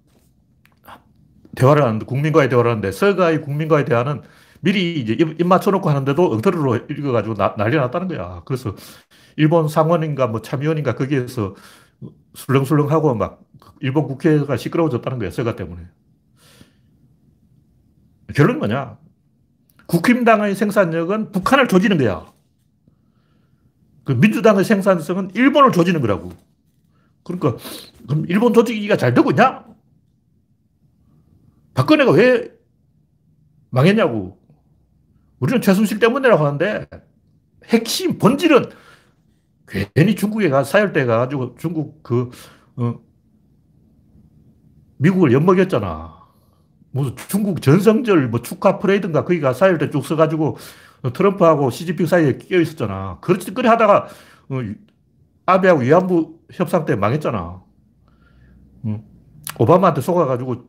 대화를 1.55 1.83
하는데 1.83 2.05
국민과의 2.05 2.49
대화를 2.49 2.71
하는데 2.71 2.91
서가의 2.91 3.43
국민과의 3.43 3.85
대화는 3.85 4.23
미리 4.61 4.99
이제 5.01 5.13
입, 5.13 5.47
맞춰놓고 5.47 5.89
하는데도 5.89 6.33
엉터리로 6.33 6.77
읽어가지고 6.91 7.35
나, 7.35 7.55
난리 7.57 7.77
났다는 7.77 8.09
거야. 8.09 8.43
그래서 8.47 8.75
일본 9.37 9.69
상원인가 9.69 10.27
뭐 10.27 10.41
참의원인가 10.41 10.95
거기에서 10.95 11.55
술렁술렁하고 12.35 13.15
막 13.15 13.43
일본 13.85 14.07
국회가 14.07 14.57
시끄러워졌다는 14.57 15.19
거야. 15.19 15.31
서가 15.31 15.57
때문에. 15.57 15.83
결론은 18.35 18.59
뭐냐? 18.61 18.97
국힘당의 19.85 20.55
생산력은 20.55 21.33
북한을 21.33 21.69
조지는 21.69 21.99
거야. 21.99 22.33
그 24.05 24.13
민주당의 24.13 24.65
생산성은 24.65 25.33
일본을 25.35 25.73
조지는 25.73 26.01
거라고. 26.01 26.33
그러니까, 27.25 27.59
그럼 28.09 28.25
일본 28.27 28.55
조직이가 28.55 28.97
잘 28.97 29.13
되고 29.13 29.31
있냐? 29.33 29.67
박근혜가 31.75 32.13
왜 32.13 32.51
망했냐고. 33.69 34.41
우리는 35.41 35.61
최순실 35.61 35.99
때문이라고 35.99 36.43
하는데, 36.43 36.87
핵심, 37.67 38.17
본질은 38.17 38.71
괜히 39.95 40.17
중국에 40.17 40.49
가, 40.49 40.65
사열대 40.65 41.05
가가지고 41.05 41.57
중국 41.59 42.03
그, 42.03 42.31
어, 42.77 43.04
미국을 44.99 45.33
엿먹였잖아. 45.33 46.25
무슨 46.93 47.17
중국 47.29 47.61
전성절 47.61 48.29
뭐 48.29 48.41
축하 48.43 48.79
프레이든가 48.79 49.25
거기가 49.25 49.53
사일 49.53 49.79
때 49.79 49.91
쭉 49.91 50.05
써가지고 50.05 50.57
트럼프하고 51.13 51.71
시진핑 51.71 52.07
사이에 52.07 52.39
끼어 52.39 52.61
있었잖아. 52.61 53.19
그렇지, 53.21 53.53
그래 53.53 53.69
하다가 53.69 54.09
어, 54.51 54.61
아베하고 55.47 55.81
위안부 55.81 56.41
협상 56.53 56.85
때 56.85 56.97
망했잖아. 56.97 57.63
응. 58.87 59.05
오바마한테 59.59 60.01
속아가지고 60.01 60.67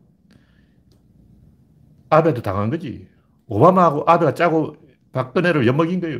아베한테 2.09 2.41
당한 2.41 2.69
거지. 2.69 3.07
오바마하고 3.47 4.03
아베가 4.07 4.33
짜고 4.33 4.75
박근혜를 5.13 5.67
엿먹인 5.67 6.01
거예요. 6.01 6.19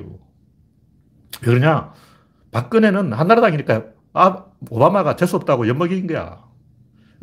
왜 1.42 1.48
그러냐? 1.48 1.94
박근혜는 2.52 3.12
한나라당이니까 3.14 3.86
아, 4.14 4.46
오바마가 4.70 5.16
재수없다고 5.18 5.68
엿먹인 5.68 6.08
거야. 6.08 6.45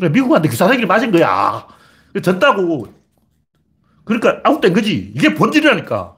그래, 0.03 0.11
미국한테 0.11 0.49
기사사기를 0.49 0.89
맞은 0.89 1.13
거야. 1.13 1.65
졌다고. 2.21 2.93
그러니까 4.05 4.41
아웃된 4.43 4.73
거지. 4.73 5.13
이게 5.15 5.33
본질이라니까. 5.33 6.17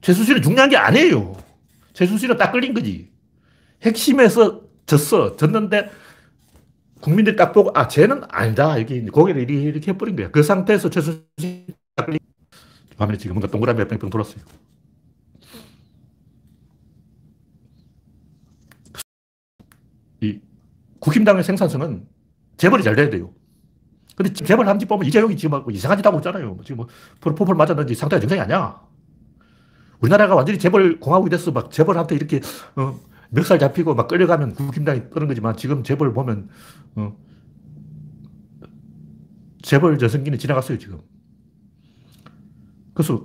최순실은 0.00 0.42
중요한 0.42 0.70
게 0.70 0.76
아니에요. 0.76 1.36
최순실은 1.92 2.36
딱 2.36 2.52
걸린 2.52 2.72
거지. 2.74 3.10
핵심에서 3.82 4.62
졌어. 4.86 5.34
졌는데 5.34 5.90
국민들이 7.00 7.34
딱 7.34 7.52
보고, 7.52 7.72
아, 7.74 7.88
쟤는 7.88 8.22
아니다. 8.28 8.76
이렇게 8.78 9.04
고개를 9.06 9.50
이렇게, 9.50 9.90
해버린 9.90 10.14
거야. 10.14 10.30
그 10.30 10.44
상태에서 10.44 10.88
최순실 10.88 11.74
딱 11.96 12.06
걸린 12.06 12.20
화면에 12.96 13.18
지금 13.18 13.34
뭔가 13.34 13.50
동그라미 13.50 13.88
뺑뺑 13.88 14.08
돌았어요. 14.08 14.40
이 20.20 20.38
국힘당의 21.00 21.42
생산성은 21.42 22.17
재벌이 22.58 22.82
잘 22.82 22.94
돼야 22.94 23.08
돼요. 23.08 23.32
근데 24.14 24.32
재벌 24.32 24.66
한지 24.68 24.84
보면 24.84 25.06
이재용이 25.06 25.36
지금 25.36 25.62
뭐 25.62 25.70
이상한 25.70 25.96
짓 25.96 26.04
하고 26.04 26.18
있잖아요. 26.18 26.58
지금 26.64 26.78
뭐 26.78 26.88
프로포폴 27.20 27.54
맞았는지 27.54 27.94
상태가 27.94 28.20
정상이 28.20 28.40
아니야. 28.40 28.80
우리나라가 30.00 30.34
완전히 30.34 30.58
재벌 30.58 30.98
공화국이 30.98 31.30
됐어. 31.30 31.52
막 31.52 31.70
재벌한테 31.70 32.16
이렇게 32.16 32.40
어, 32.74 32.98
멱살 33.30 33.60
잡히고 33.60 33.94
막 33.94 34.08
끌려가면 34.08 34.54
국힘당이 34.54 35.08
끄는 35.10 35.28
거지만 35.28 35.56
지금 35.56 35.84
재벌 35.84 36.12
보면 36.12 36.48
어, 36.96 37.16
재벌 39.62 39.96
저승기는 39.98 40.36
지나갔어요 40.38 40.78
지금. 40.78 41.00
그래서 42.92 43.24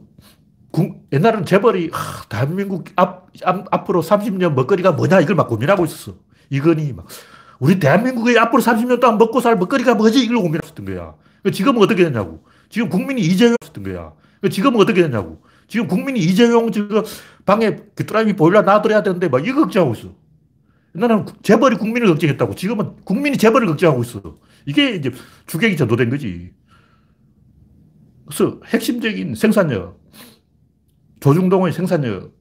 국, 0.72 1.08
옛날에는 1.12 1.46
재벌이 1.46 1.90
하, 1.92 2.24
대한민국 2.30 2.86
앞, 2.96 3.30
앞, 3.44 3.66
앞으로 3.72 4.04
30년 4.04 4.54
먹거리가 4.54 4.92
뭐냐 4.92 5.22
이걸 5.22 5.36
막 5.36 5.48
고민하고 5.48 5.86
있었어. 5.86 6.16
이건희 6.52 6.94
막 6.94 7.08
우리 7.64 7.80
대한민국의 7.80 8.38
앞으로 8.40 8.62
30년 8.62 9.00
동안 9.00 9.18
먹고 9.18 9.40
살 9.40 9.56
먹거리가 9.56 9.96
뭐지? 9.96 10.22
이걸 10.22 10.40
고민했었던 10.40 10.86
거야. 10.86 11.16
지금은 11.50 11.82
어떻게 11.82 12.04
되냐고. 12.04 12.44
지금 12.68 12.90
국민이 12.90 13.22
이재용이었던 13.22 13.84
거야. 13.86 14.12
지금은 14.52 14.82
어떻게 14.82 15.02
되냐고. 15.02 15.42
지금 15.70 15.88
국민이 15.88 16.20
이재용 16.20 16.74
지금 16.74 17.04
방에 17.46 17.78
귀뚜라미 17.98 18.34
보일러 18.34 18.64
놔둬야 18.64 19.02
되는데 19.04 19.30
막 19.30 19.48
이거 19.48 19.62
걱정하고 19.62 19.96
있어. 19.96 20.14
나는 20.92 21.26
재벌이 21.42 21.78
국민을 21.78 22.10
걱정했다고. 22.10 22.56
지금은 22.56 22.98
국민이 23.06 23.38
재벌을 23.38 23.66
걱정하고 23.68 24.04
있어. 24.04 24.22
이게 24.66 24.96
이제 24.96 25.14
주객이 25.48 25.78
전도된 25.78 26.10
거지. 26.10 26.52
그래서 28.26 28.60
핵심적인 28.66 29.36
생산력, 29.36 30.02
조중동의 31.22 31.72
생산력, 31.72 32.34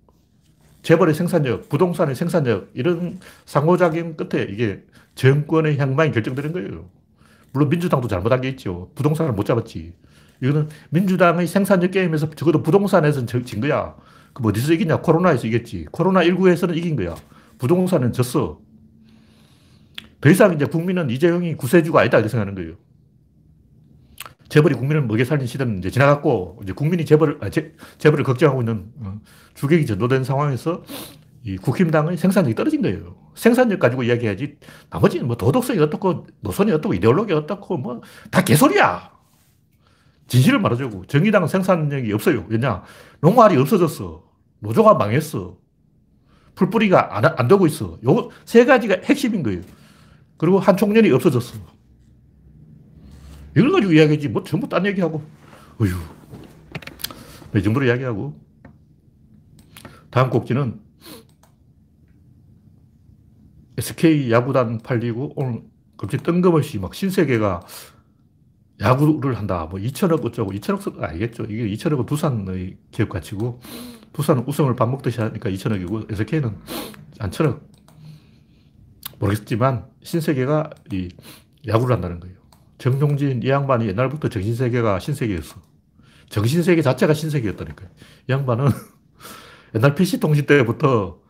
재벌의 0.83 1.15
생산력, 1.15 1.69
부동산의 1.69 2.15
생산력, 2.15 2.71
이런 2.75 3.19
상호작용 3.47 4.17
끝에 4.17 4.45
이게 4.51 4.83
정권의 5.15 5.79
향방이 5.79 6.11
결정되는 6.13 6.53
거예요. 6.53 6.89
물론 7.53 7.69
민주당도 7.69 8.09
잘못한 8.09 8.41
게 8.41 8.49
있죠. 8.51 8.91
부동산을 8.95 9.33
못 9.33 9.45
잡았지. 9.45 9.93
이거는 10.43 10.69
민주당의 10.91 11.47
생산력 11.47 11.93
게임에서 11.93 12.31
적어도 12.31 12.63
부동산에서는 12.63 13.27
진 13.45 13.61
거야. 13.61 13.95
그럼 14.33 14.51
어디서 14.51 14.73
이기냐? 14.73 15.03
코로나에서 15.03 15.47
이겼지. 15.47 15.87
코로나19에서는 15.93 16.77
이긴 16.77 16.97
거야. 16.97 17.15
부동산은 17.59 18.13
졌어. 18.13 18.59
더 20.21 20.31
이상 20.31 20.55
이제 20.55 20.65
국민은 20.65 21.11
이재용이 21.11 21.57
구세주가 21.57 22.01
아니다 22.01 22.19
이렇게 22.19 22.29
생각하는 22.31 22.55
거예요. 22.55 22.77
재벌이 24.53 24.75
국민을 24.75 25.01
먹여 25.07 25.25
살린 25.25 25.47
시대는 25.47 25.79
이제 25.79 25.89
지나갔고 25.89 26.61
이제 26.63 26.75
국민이 26.75 27.07
재벌을 27.07 27.39
아, 27.41 27.49
재, 27.49 27.73
재벌을 27.97 28.23
걱정하고 28.23 28.61
있는 28.61 28.85
어, 29.01 29.19
주객이 29.55 29.87
전도된 29.87 30.25
상황에서 30.25 30.83
이 31.43 31.57
국힘당의 31.57 32.19
생산력이 32.19 32.55
떨어진 32.55 32.83
거예요. 32.83 33.17
생산력 33.35 33.81
가지고 33.81 34.03
이야기해야지 34.03 34.59
나머지는 34.91 35.27
뭐 35.27 35.39
도덕성이 35.39 35.79
어떻고 35.79 36.27
노선이 36.41 36.71
어떻고 36.71 36.93
이데올로기 36.93 37.33
어떻고 37.33 37.79
뭐 37.79 38.03
다 38.31 38.45
개소리야. 38.45 39.11
진실을 40.27 40.59
말하자고 40.61 41.07
정의당은 41.07 41.49
생산력이 41.49 42.13
없어요. 42.13 42.45
왜냐 42.49 42.83
농활이 43.23 43.57
없어졌어. 43.57 44.23
노조가 44.59 44.95
망했어. 44.95 45.57
풀뿌리가 46.57 47.17
안, 47.17 47.25
안 47.25 47.49
되고 47.49 47.67
있어. 47.67 47.99
요 48.05 48.29
세 48.45 48.67
가지가 48.67 48.97
핵심인 49.05 49.43
거예요. 49.43 49.63
그리고 50.37 50.59
한 50.59 50.77
총련이 50.77 51.11
없어졌어. 51.11 51.55
이걸 53.57 53.73
가지고 53.73 53.93
이야기하지. 53.93 54.29
뭐 54.29 54.43
전부 54.43 54.69
딴 54.69 54.87
얘기하고. 54.87 55.23
어휴. 55.79 55.91
이 57.59 57.63
정도로 57.63 57.87
이야기하고. 57.87 58.41
다음 60.11 60.31
꼭지는 60.31 60.81
SK 63.79 64.31
야구단 64.31 64.79
팔리고 64.79 65.33
오늘 65.37 65.63
갑자기 65.97 66.23
뜬금없이 66.23 66.79
막 66.79 66.95
신세계가 66.95 67.61
야구를 68.81 69.39
한다. 69.39 69.67
뭐 69.71 69.81
2천억 69.81 70.25
어쩌고 70.25 70.53
2천억 70.53 71.03
알겠죠. 71.03 71.45
이게 71.45 71.67
2천억은 71.75 72.07
두산의 72.07 72.77
기업 72.91 73.09
가치고 73.09 73.61
두산은 74.13 74.45
우승을 74.47 74.77
밥 74.77 74.91
먹듯이 74.91 75.21
하니까 75.21 75.49
2천억이고 75.51 76.13
SK는 76.13 76.57
한 77.19 77.31
천억. 77.31 77.67
모르겠지만 79.19 79.87
신세계가 80.03 80.71
이 80.93 81.09
야구를 81.67 81.95
한다는 81.95 82.19
거예요. 82.21 82.42
정용진 82.83 83.45
이 83.45 83.49
양반이 83.49 83.87
옛날부터 83.87 84.29
정신세계가 84.29 84.99
신세계였어. 84.99 85.63
정신세계 86.31 86.83
자체가 86.83 87.15
신세계였다니까요. 87.15 87.89
이 88.29 88.33
양반은 88.33 88.67
옛날 89.77 89.95
PC통신 89.95 90.47
때부터 90.47 91.21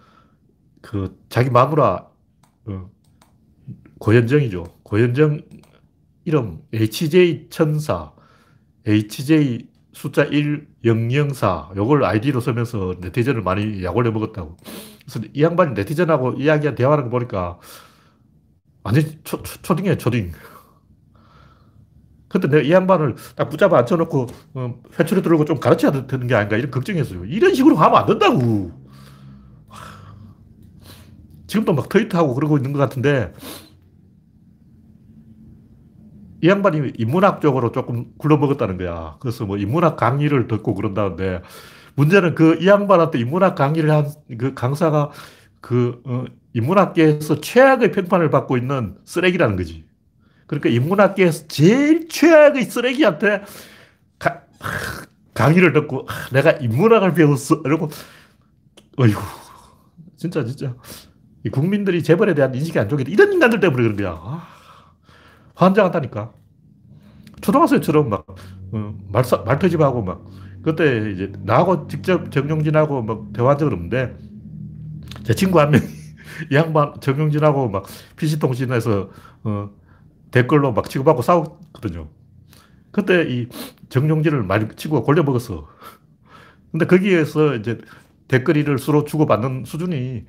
그 0.80 1.14
자기 1.28 1.50
마누라 1.50 2.08
어, 2.64 2.90
고현정이죠. 3.98 4.64
고현정 4.82 5.42
이름 6.24 6.62
HJ 6.72 7.48
천사, 7.50 8.12
HJ 8.86 9.68
숫자 9.92 10.24
1 10.24 10.68
004 10.82 11.72
요걸 11.76 12.02
아이디로 12.02 12.40
쓰면서 12.40 12.94
네티즌을 12.98 13.42
많이 13.42 13.84
약올려 13.84 14.10
먹었다고. 14.10 14.56
그래서 15.02 15.20
이 15.34 15.42
양반이 15.42 15.74
네티즌하고 15.74 16.32
이야기한 16.38 16.76
대화하는 16.76 17.04
거 17.04 17.10
보니까 17.10 17.60
완전 18.84 19.04
초, 19.22 19.42
초, 19.42 19.60
초딩이에요, 19.60 19.98
초딩. 19.98 20.32
근데 22.32 22.48
내가 22.48 22.62
이 22.62 22.72
양반을 22.72 23.14
딱 23.36 23.48
붙잡아 23.50 23.76
앉혀놓고 23.78 24.26
어, 24.54 24.74
회초리 24.98 25.22
들고 25.22 25.44
좀 25.44 25.60
가르쳐야 25.60 25.92
되는 26.06 26.26
게 26.26 26.34
아닌가 26.34 26.56
이런 26.56 26.70
걱정했어요. 26.70 27.26
이런 27.26 27.54
식으로 27.54 27.76
하면 27.76 27.98
안 28.00 28.06
된다고. 28.06 28.72
지금도 31.46 31.74
막 31.74 31.88
트위터하고 31.88 32.34
그러고 32.34 32.56
있는 32.56 32.72
것 32.72 32.78
같은데 32.78 33.32
이 36.42 36.48
양반이 36.48 36.92
인문학 36.98 37.40
쪽으로 37.40 37.70
조금 37.72 38.06
굴러먹었다는 38.18 38.78
거야. 38.78 39.16
그래서 39.20 39.46
뭐 39.46 39.58
인문학 39.58 39.96
강의를 39.96 40.48
듣고 40.48 40.74
그런다는데 40.74 41.42
문제는 41.96 42.34
그 42.34 42.58
이 42.62 42.66
양반한테 42.66 43.18
인문학 43.20 43.54
강의를 43.54 43.90
한 43.90 44.06
그 44.38 44.54
강사가 44.54 45.10
그 45.60 46.00
어, 46.06 46.24
인문학계에서 46.54 47.40
최악의 47.40 47.92
평판을 47.92 48.30
받고 48.30 48.56
있는 48.56 48.96
쓰레기라는 49.04 49.56
거지. 49.56 49.84
그러니까 50.52 50.68
인문학계에서 50.68 51.48
제일 51.48 52.08
최악의 52.08 52.64
쓰레기한테 52.64 53.42
가, 54.18 54.42
강의를 55.32 55.72
듣고 55.72 56.06
아, 56.06 56.28
내가 56.30 56.50
인문학을 56.52 57.14
배웠어. 57.14 57.62
이러고 57.64 57.88
어이구 58.98 59.22
진짜 60.18 60.44
진짜 60.44 60.74
국민들이 61.50 62.02
재벌에 62.02 62.34
대한 62.34 62.54
인식이 62.54 62.78
안 62.78 62.86
좋게 62.86 63.04
이런 63.08 63.32
인간들 63.32 63.60
때문에 63.60 63.82
그런 63.82 63.96
거야. 63.96 64.10
아, 64.10 64.46
환장한다니까. 65.54 66.32
초등학생처럼 67.40 68.10
막 68.10 68.26
어, 68.72 68.94
말, 69.10 69.24
말터집하고 69.46 70.02
막 70.02 70.22
그때 70.62 71.12
이제 71.12 71.32
나하고 71.44 71.88
직접 71.88 72.30
정용진하고 72.30 73.02
막 73.02 73.32
대화한 73.32 73.56
적은 73.56 73.72
없는데 73.72 74.18
제 75.24 75.34
친구 75.34 75.58
한 75.60 75.70
명이 75.70 75.86
이 76.52 76.54
양반 76.54 76.92
정용진하고 77.00 77.70
막 77.70 77.86
PC통신에서 78.16 79.10
어, 79.44 79.70
댓글로 80.32 80.72
막 80.72 80.90
치고받고 80.90 81.22
싸웠거든요. 81.22 82.08
그때 82.90 83.24
이 83.28 83.48
정용진을 83.88 84.42
많이 84.42 84.68
치고 84.74 85.04
골려 85.04 85.22
먹었어. 85.22 85.68
근데 86.72 86.86
거기에서 86.86 87.54
이제 87.56 87.78
댓글을 88.28 88.78
서로 88.78 89.04
주고받는 89.04 89.64
수준이 89.64 90.26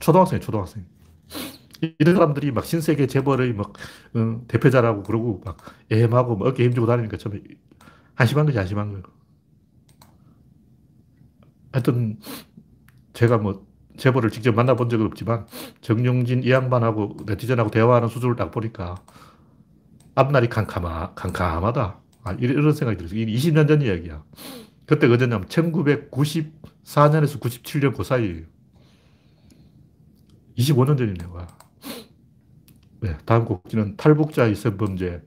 초등학생이 0.00 0.40
초등학생. 0.40 0.84
이런 1.98 2.14
사람들이 2.14 2.50
막 2.50 2.64
신세계 2.64 3.06
재벌의 3.06 3.54
막 3.54 3.72
어, 4.14 4.42
대표자라고 4.48 5.02
그러고 5.04 5.40
막 5.44 5.58
애하고 5.92 6.36
막 6.36 6.48
어깨 6.48 6.64
힘주고 6.64 6.86
다니니까 6.86 7.16
참 7.16 7.40
한심한 8.14 8.46
거지 8.46 8.58
한심한 8.58 9.02
거. 9.02 9.10
하여튼 11.72 12.18
제가 13.12 13.38
뭐 13.38 13.66
재벌을 13.96 14.30
직접 14.30 14.54
만나본 14.54 14.88
적은 14.88 15.06
없지만 15.06 15.46
정용진 15.80 16.42
이 16.44 16.50
양반하고 16.50 17.16
네티즌하고 17.26 17.70
대화하는 17.70 18.08
수준을 18.08 18.36
딱 18.36 18.50
보니까 18.50 18.96
앞날이 20.18 20.48
캄캄하, 20.48 21.14
캄캄하다. 21.14 22.00
아, 22.24 22.32
이런 22.40 22.72
생각이 22.72 22.98
들었어요. 22.98 23.20
20년 23.20 23.68
전 23.68 23.80
이야기야. 23.82 24.24
그때 24.84 25.06
언제냐면 25.06 25.46
1994년에서 25.46 27.38
97년 27.38 27.96
그 27.96 28.02
사이에요. 28.02 28.42
25년 30.58 30.98
전이네요. 30.98 31.32
와. 31.32 31.46
네, 33.00 33.16
다음 33.24 33.44
곡지는 33.44 33.96
탈북자 33.96 34.46
이성범죄. 34.46 35.22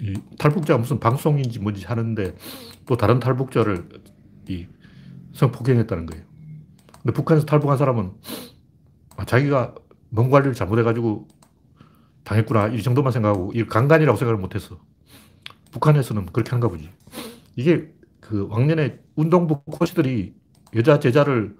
이 0.00 0.14
탈북자가 0.38 0.78
무슨 0.78 0.98
방송인지 0.98 1.58
뭔지 1.58 1.84
하는데 1.84 2.34
또 2.86 2.96
다른 2.96 3.20
탈북자를 3.20 3.86
이 4.48 4.66
성폭행했다는 5.34 6.06
거예요. 6.06 6.24
근데 7.02 7.12
북한에서 7.12 7.44
탈북한 7.44 7.76
사람은 7.76 8.12
아, 9.18 9.26
자기가 9.26 9.74
뭔 10.08 10.30
관리를 10.30 10.54
잘못해가지고 10.54 11.28
당했구나. 12.24 12.68
이 12.68 12.82
정도만 12.82 13.12
생각하고, 13.12 13.52
이 13.54 13.64
강간이라고 13.64 14.18
생각을 14.18 14.40
못했어. 14.40 14.78
북한에서는 15.72 16.26
그렇게 16.26 16.50
하는가 16.50 16.68
보지. 16.68 16.90
이게 17.56 17.92
그 18.20 18.46
왕년에 18.48 18.98
운동부 19.16 19.62
코치들이 19.64 20.34
여자 20.76 20.98
제자를 21.00 21.56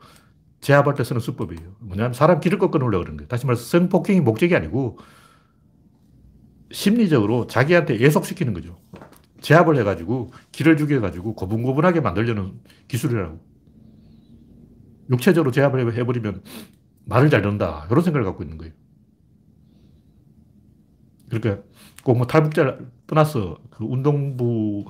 제압할 0.61 0.95
때 0.95 1.05
쓰는 1.05 1.21
수법이에요. 1.21 1.77
뭐냐면 1.81 2.13
사람 2.13 2.41
길을 2.41 2.59
꺾어 2.59 2.79
놓으려고 2.79 3.05
그러는 3.05 3.17
거예요. 3.17 3.29
다시 3.29 3.47
말해서 3.47 3.65
성폭행이 3.65 4.21
목적이 4.21 4.55
아니고 4.57 4.99
심리적으로 6.71 7.47
자기한테 7.47 7.99
예속시키는 7.99 8.55
거죠. 8.55 8.79
제압을 9.41 9.77
해가지고 9.79 10.31
길을 10.53 10.77
죽여가지고 10.77 11.35
고분고분하게 11.35 12.01
만들려는 12.01 12.61
기술이라고. 12.89 13.41
육체적으로 15.11 15.51
제압을 15.51 15.93
해버리면 15.95 16.43
말을 17.07 17.31
잘 17.31 17.43
듣는다. 17.43 17.87
이런 17.91 18.05
생각을 18.05 18.25
갖고 18.25 18.43
있는 18.45 18.59
거예요. 18.59 18.73
그러니까 21.31 21.63
꼭뭐 22.03 22.27
탈북자를 22.27 22.91
떠나서 23.07 23.59
그 23.71 23.85
운동부 23.85 24.85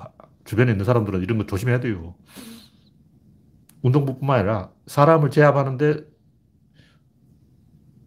주변에 0.44 0.72
있는 0.72 0.84
사람들은 0.84 1.22
이런 1.22 1.38
거 1.38 1.46
조심해야 1.46 1.80
돼요. 1.80 2.14
운동부뿐만 3.82 4.40
아니라 4.40 4.70
사람을 4.86 5.30
제압하는데 5.30 6.04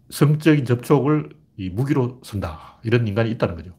성적인 0.10 0.66
접촉을 0.66 1.30
이 1.58 1.70
무기로 1.70 2.22
쓴다. 2.24 2.80
이런 2.84 3.08
인간이 3.08 3.32
있다는 3.32 3.56
거죠. 3.56 3.72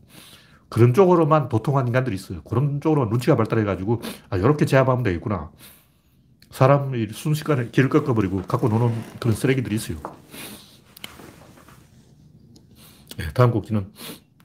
그런 0.68 0.94
쪽으로만 0.94 1.48
도통한 1.48 1.86
인간들이 1.86 2.16
있어요. 2.16 2.42
그런 2.42 2.80
쪽으로 2.80 3.06
눈치가 3.06 3.36
발달해가지고, 3.36 4.02
아, 4.30 4.36
이렇게 4.36 4.64
제압하면 4.64 5.04
되겠구나. 5.04 5.52
사람이 6.50 7.08
순식간에 7.12 7.70
길을 7.70 7.88
꺾어버리고 7.88 8.42
갖고 8.42 8.68
노는 8.68 8.92
그런 9.20 9.34
쓰레기들이 9.34 9.76
있어요. 9.76 9.98
네, 13.16 13.28
다음 13.34 13.50
곡지는 13.50 13.92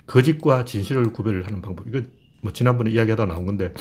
거짓과 0.10 0.66
진실을 0.66 1.14
구별을 1.14 1.46
하는 1.46 1.62
방법. 1.62 1.88
이건 1.88 2.12
뭐 2.42 2.52
지난번에 2.52 2.90
이야기하다 2.92 3.28
나온 3.28 3.46
건데, 3.46 3.74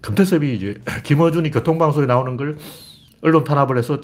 금태섭이 0.00 0.54
이제 0.56 0.80
김어준이 1.04 1.50
교통방송에 1.50 2.06
나오는 2.06 2.36
걸 2.36 2.58
언론 3.22 3.44
탄압을 3.44 3.78
해서 3.78 4.00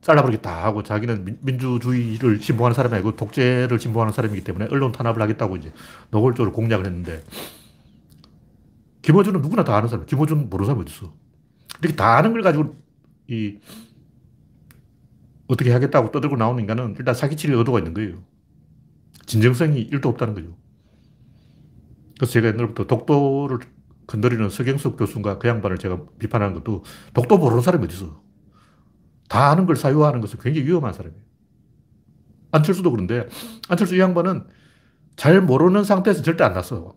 잘라버리겠다 0.00 0.64
하고 0.64 0.82
자기는 0.82 1.38
민주주의를 1.40 2.40
신봉하는 2.40 2.74
사람이 2.74 2.94
아니고 2.94 3.16
독재를 3.16 3.78
신봉하는 3.78 4.12
사람이기 4.12 4.44
때문에 4.44 4.68
언론 4.70 4.92
탄압을 4.92 5.20
하겠다고 5.20 5.56
이제 5.56 5.72
노골적으로 6.10 6.52
공략을 6.52 6.86
했는데 6.86 7.22
김어준은 9.02 9.40
누구나 9.40 9.64
다 9.64 9.76
아는 9.76 9.88
사람. 9.88 10.06
김어준 10.06 10.48
모르는 10.50 10.66
사람이 10.66 10.82
어딨어. 10.82 11.12
이렇게 11.80 11.96
다 11.96 12.16
아는 12.16 12.32
걸 12.32 12.42
가지고 12.42 12.76
이 13.28 13.58
어떻게 15.46 15.72
하겠다고 15.72 16.10
떠들고 16.10 16.36
나오는 16.36 16.60
인간은 16.60 16.96
일단 16.98 17.14
사기칠 17.14 17.52
의도가 17.52 17.78
있는 17.78 17.94
거예요. 17.94 18.16
진정성이 19.26 19.90
1도 19.90 20.06
없다는 20.06 20.34
거죠. 20.34 20.56
그래서 22.16 22.32
제가 22.32 22.48
옛날부터 22.48 22.86
독도를 22.86 23.58
건드리는 24.06 24.48
서경석 24.48 24.96
교수가 24.96 25.38
그 25.38 25.48
양반을 25.48 25.78
제가 25.78 26.00
비판하는 26.18 26.54
것도 26.54 26.84
독도 27.12 27.38
모르는 27.38 27.62
사람이 27.62 27.84
어디 27.84 27.94
있어. 27.94 28.22
다 29.28 29.50
아는 29.50 29.66
걸 29.66 29.76
사유화하는 29.76 30.20
것은 30.20 30.38
굉장히 30.40 30.66
위험한 30.66 30.92
사람이에요. 30.92 31.20
안철수도 32.52 32.90
그런데 32.90 33.28
안철수 33.68 33.96
이 33.96 34.00
양반은 34.00 34.46
잘 35.16 35.40
모르는 35.40 35.84
상태에서 35.84 36.22
절대 36.22 36.44
안 36.44 36.54
났어. 36.54 36.94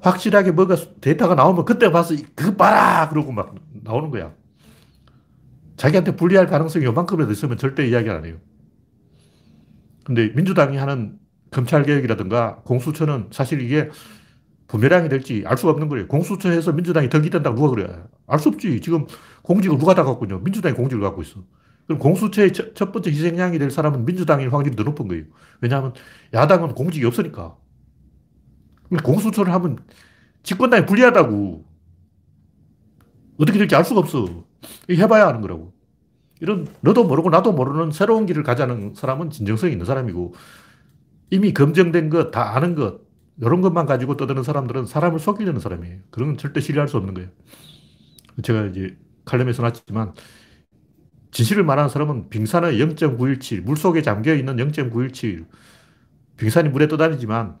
확실하게 0.00 0.52
뭐가 0.52 0.76
데이터가 1.00 1.34
나오면 1.34 1.64
그때 1.66 1.90
봐서 1.90 2.14
그거 2.34 2.56
봐라! 2.56 3.08
그러고 3.08 3.32
막 3.32 3.54
나오는 3.82 4.10
거야. 4.10 4.32
자기한테 5.76 6.16
불리할 6.16 6.46
가능성이 6.46 6.84
요만큼이라도 6.86 7.32
있으면 7.32 7.56
절대 7.56 7.86
이야기 7.86 8.10
안 8.10 8.24
해요. 8.24 8.36
근데 10.10 10.26
민주당이 10.34 10.76
하는 10.76 11.20
검찰개혁이라든가 11.52 12.62
공수처는 12.64 13.28
사실 13.30 13.60
이게 13.60 13.90
부메랑이 14.66 15.08
될지 15.08 15.44
알 15.46 15.56
수가 15.56 15.70
없는 15.70 15.88
거예요. 15.88 16.08
공수처에서 16.08 16.72
민주당이 16.72 17.08
덕이 17.08 17.30
된다고 17.30 17.54
누가 17.54 17.70
그래? 17.70 18.02
알 18.26 18.40
수 18.40 18.48
없지. 18.48 18.80
지금 18.80 19.06
공직을 19.42 19.78
누가 19.78 19.94
다 19.94 20.02
갖고 20.02 20.24
있냐? 20.24 20.38
민주당이 20.42 20.74
공직을 20.74 21.00
갖고 21.00 21.22
있어. 21.22 21.44
그럼 21.86 22.00
공수처의 22.00 22.52
첫, 22.52 22.74
첫 22.74 22.90
번째 22.90 23.08
희생양이 23.12 23.56
될 23.60 23.70
사람은 23.70 24.04
민주당일 24.04 24.52
확률이 24.52 24.74
더 24.74 24.82
높은 24.82 25.06
거예요. 25.06 25.26
왜냐하면 25.60 25.92
야당은 26.34 26.74
공직이 26.74 27.06
없으니까. 27.06 27.56
공수처를 29.04 29.52
하면 29.54 29.78
집권당이 30.42 30.86
불리하다고. 30.86 31.64
어떻게 33.38 33.58
될지 33.58 33.76
알 33.76 33.84
수가 33.84 34.00
없어. 34.00 34.44
해봐야 34.90 35.28
하는 35.28 35.40
거라고. 35.40 35.72
이런 36.40 36.66
너도 36.80 37.04
모르고 37.04 37.30
나도 37.30 37.52
모르는 37.52 37.90
새로운 37.92 38.26
길을 38.26 38.42
가자는 38.42 38.94
사람은 38.94 39.30
진정성이 39.30 39.72
있는 39.72 39.86
사람이고 39.86 40.34
이미 41.30 41.52
검증된 41.52 42.10
것, 42.10 42.30
다 42.30 42.56
아는 42.56 42.74
것, 42.74 43.00
이런 43.40 43.60
것만 43.60 43.86
가지고 43.86 44.16
떠드는 44.16 44.42
사람들은 44.42 44.86
사람을 44.86 45.18
속이려는 45.18 45.60
사람이에요. 45.60 45.98
그런 46.10 46.30
건 46.30 46.38
절대 46.38 46.60
신뢰할 46.60 46.88
수 46.88 46.96
없는 46.96 47.14
거예요. 47.14 47.30
제가 48.42 48.66
이제 48.66 48.96
칼럼에 49.24 49.52
써놨지만 49.52 50.14
진실을 51.30 51.62
말하는 51.62 51.88
사람은 51.88 52.28
빙산의 52.28 52.78
0.917, 52.78 53.62
물 53.62 53.76
속에 53.76 54.02
잠겨 54.02 54.34
있는 54.34 54.56
0.917, 54.56 55.46
빙산이 56.36 56.70
물에 56.70 56.88
떠다니지만 56.88 57.58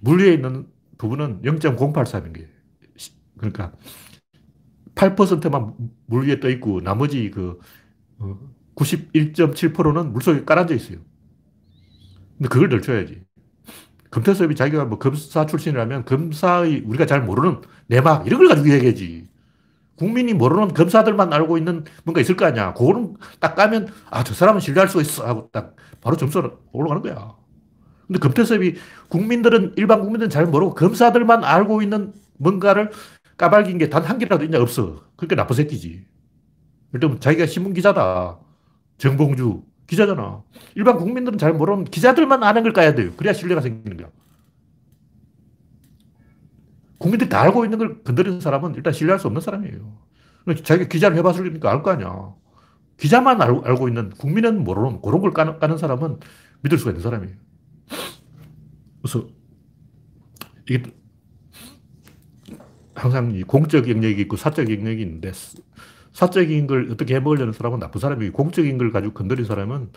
물 0.00 0.20
위에 0.20 0.34
있는 0.34 0.66
부분은 0.98 1.42
0.083인 1.42 2.34
거예요. 2.34 2.48
그러니까 3.38 3.72
8%만 4.94 5.74
물 6.06 6.28
위에 6.28 6.40
떠 6.40 6.50
있고 6.50 6.80
나머지 6.82 7.30
그 7.30 7.58
91.7%는 8.74 10.00
어, 10.02 10.04
물 10.04 10.22
속에 10.22 10.44
깔아져 10.44 10.74
있어요. 10.74 10.98
근데 12.38 12.48
그걸 12.48 12.68
넓혀야지. 12.68 13.22
금태섭이 14.10 14.56
자기가 14.56 14.86
뭐 14.86 14.98
검사 14.98 15.46
출신이라면 15.46 16.04
검사의 16.06 16.82
우리가 16.86 17.06
잘 17.06 17.22
모르는 17.22 17.60
내막 17.88 18.26
이런 18.26 18.40
걸 18.40 18.48
가지고 18.48 18.70
얘기하지. 18.74 19.28
국민이 19.96 20.34
모르는 20.34 20.74
검사들만 20.74 21.32
알고 21.32 21.58
있는 21.58 21.84
뭔가 22.04 22.20
있을 22.20 22.36
거 22.36 22.46
아니야. 22.46 22.74
그거는 22.74 23.16
딱 23.40 23.56
까면 23.56 23.88
아, 24.10 24.24
저 24.24 24.34
사람은 24.34 24.60
신뢰할 24.60 24.88
수 24.88 25.00
있어 25.02 25.26
하고 25.26 25.50
딱 25.52 25.76
바로 26.00 26.16
점수가 26.16 26.50
올라가는 26.72 27.02
거야. 27.02 27.36
근데 28.06 28.20
금태섭이 28.20 28.74
국민들은 29.08 29.74
일반 29.76 30.00
국민들은 30.02 30.30
잘 30.30 30.46
모르고 30.46 30.74
검사들만 30.74 31.44
알고 31.44 31.82
있는 31.82 32.14
뭔가를 32.38 32.90
까발긴 33.38 33.78
게 33.78 33.90
단 33.90 34.04
한 34.04 34.18
개라도 34.18 34.44
있냐 34.44 34.60
없어. 34.60 35.04
그러니까 35.16 35.36
나쁜 35.36 35.56
새끼지. 35.56 36.06
일단 36.92 37.20
자기가 37.20 37.46
신문 37.46 37.72
기자다. 37.72 38.38
정봉주 38.98 39.62
기자잖아. 39.86 40.42
일반 40.74 40.96
국민들은 40.98 41.38
잘 41.38 41.52
모르는 41.52 41.84
기자들만 41.84 42.42
아는 42.42 42.62
걸 42.62 42.72
까야 42.72 42.94
돼요. 42.94 43.12
그래야 43.16 43.32
신뢰가 43.32 43.60
생기는 43.60 43.96
거야. 43.96 44.10
국민들이 46.98 47.30
다 47.30 47.40
알고 47.40 47.64
있는 47.64 47.78
걸 47.78 48.02
건드리는 48.02 48.40
사람은 48.40 48.74
일단 48.74 48.92
신뢰할 48.92 49.18
수 49.18 49.26
없는 49.26 49.40
사람이에요. 49.40 49.98
그러니까 50.44 50.64
자기가 50.64 50.88
기자를 50.88 51.16
해봤으니까 51.18 51.70
알 51.70 51.82
거 51.82 51.90
아니야. 51.90 52.34
기자만 52.98 53.40
알, 53.40 53.60
알고 53.64 53.88
있는, 53.88 54.10
국민은 54.10 54.62
모르는 54.62 55.00
그런 55.00 55.22
걸 55.22 55.32
까는, 55.32 55.58
까는 55.58 55.78
사람은 55.78 56.20
믿을 56.62 56.76
수가 56.76 56.90
있는 56.90 57.02
사람이에요. 57.02 57.34
그래서 59.00 59.26
이게 60.68 60.82
항상 62.94 63.40
공적 63.46 63.88
영역이 63.88 64.20
있고 64.22 64.36
사적 64.36 64.70
영역이 64.70 65.00
있는데 65.00 65.32
사적인 66.12 66.66
걸 66.66 66.88
어떻게 66.90 67.14
해먹으려는 67.14 67.52
사람은 67.52 67.78
나쁜 67.78 68.00
사람이고 68.00 68.32
공적인 68.36 68.78
걸 68.78 68.90
가지고 68.92 69.14
건드린 69.14 69.44
사람은 69.44 69.90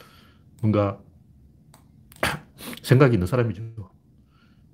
뭔가 0.62 1.00
생각이 2.84 3.14
있는 3.16 3.28
사람이죠. 3.28 3.64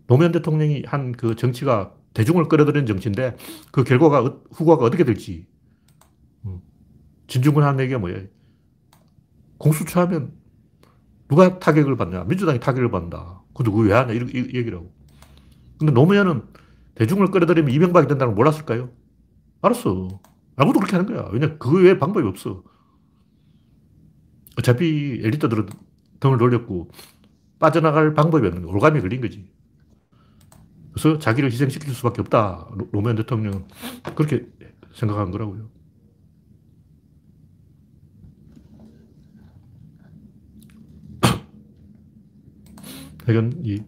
노무현 0.08 0.32
대통령이 0.32 0.84
한 0.88 1.12
그 1.14 1.36
정치가 1.36 1.94
대중을 2.14 2.48
끌어들이는 2.48 2.86
정치인데 2.88 3.38
그 3.72 3.84
결과가, 3.84 4.22
어, 4.22 4.42
후과가 4.52 4.84
어떻게 4.86 5.04
될지. 5.04 5.48
음. 6.46 6.60
진중권 7.28 7.64
하는 7.64 7.80
얘기가 7.82 8.00
뭐예요? 8.00 8.24
공수처 9.58 10.02
하면 10.02 10.34
누가 11.28 11.60
타격을 11.60 11.96
받냐? 11.96 12.24
민주당이 12.24 12.60
타격을 12.60 12.90
받는다. 12.90 13.44
근데 13.54 13.70
그거 13.72 13.84
왜 13.84 13.94
하냐? 13.94 14.14
이런 14.14 14.30
얘기라고. 14.34 14.92
근데 15.78 15.94
노무현은 15.94 16.44
대중을 16.96 17.28
끌어들이면 17.28 17.72
이명박이 17.72 18.08
된다는 18.08 18.34
걸 18.34 18.36
몰랐을까요? 18.36 18.90
알았어. 19.62 20.20
아무도 20.60 20.80
그렇게 20.80 20.98
하는 20.98 21.12
거야. 21.12 21.30
왜냐, 21.32 21.58
그 21.58 21.82
외에 21.82 21.98
방법이 21.98 22.28
없어. 22.28 22.64
어차피 24.58 25.22
엘리트들은 25.24 25.68
등을 26.20 26.38
돌렸고 26.38 26.92
빠져나갈 27.60 28.14
방법이 28.14 28.46
없는 28.46 28.64
거야. 28.64 28.74
올감이 28.74 29.00
걸린 29.00 29.22
거지. 29.22 29.50
그래서 30.92 31.18
자기를 31.18 31.50
희생시킬 31.50 31.94
수밖에 31.94 32.22
없다. 32.22 32.70
노무현 32.92 33.16
대통령은 33.16 33.66
그렇게 34.16 34.46
생각한 34.94 35.32
거라고요. 35.32 35.70
이 43.64 43.82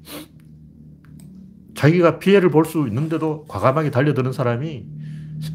자기가 1.75 2.19
피해를 2.19 2.49
볼 2.49 2.63
수 2.65 2.87
있는데도 2.87 3.45
과감하게 3.47 3.91
달려드는 3.91 4.31
사람이 4.31 5.00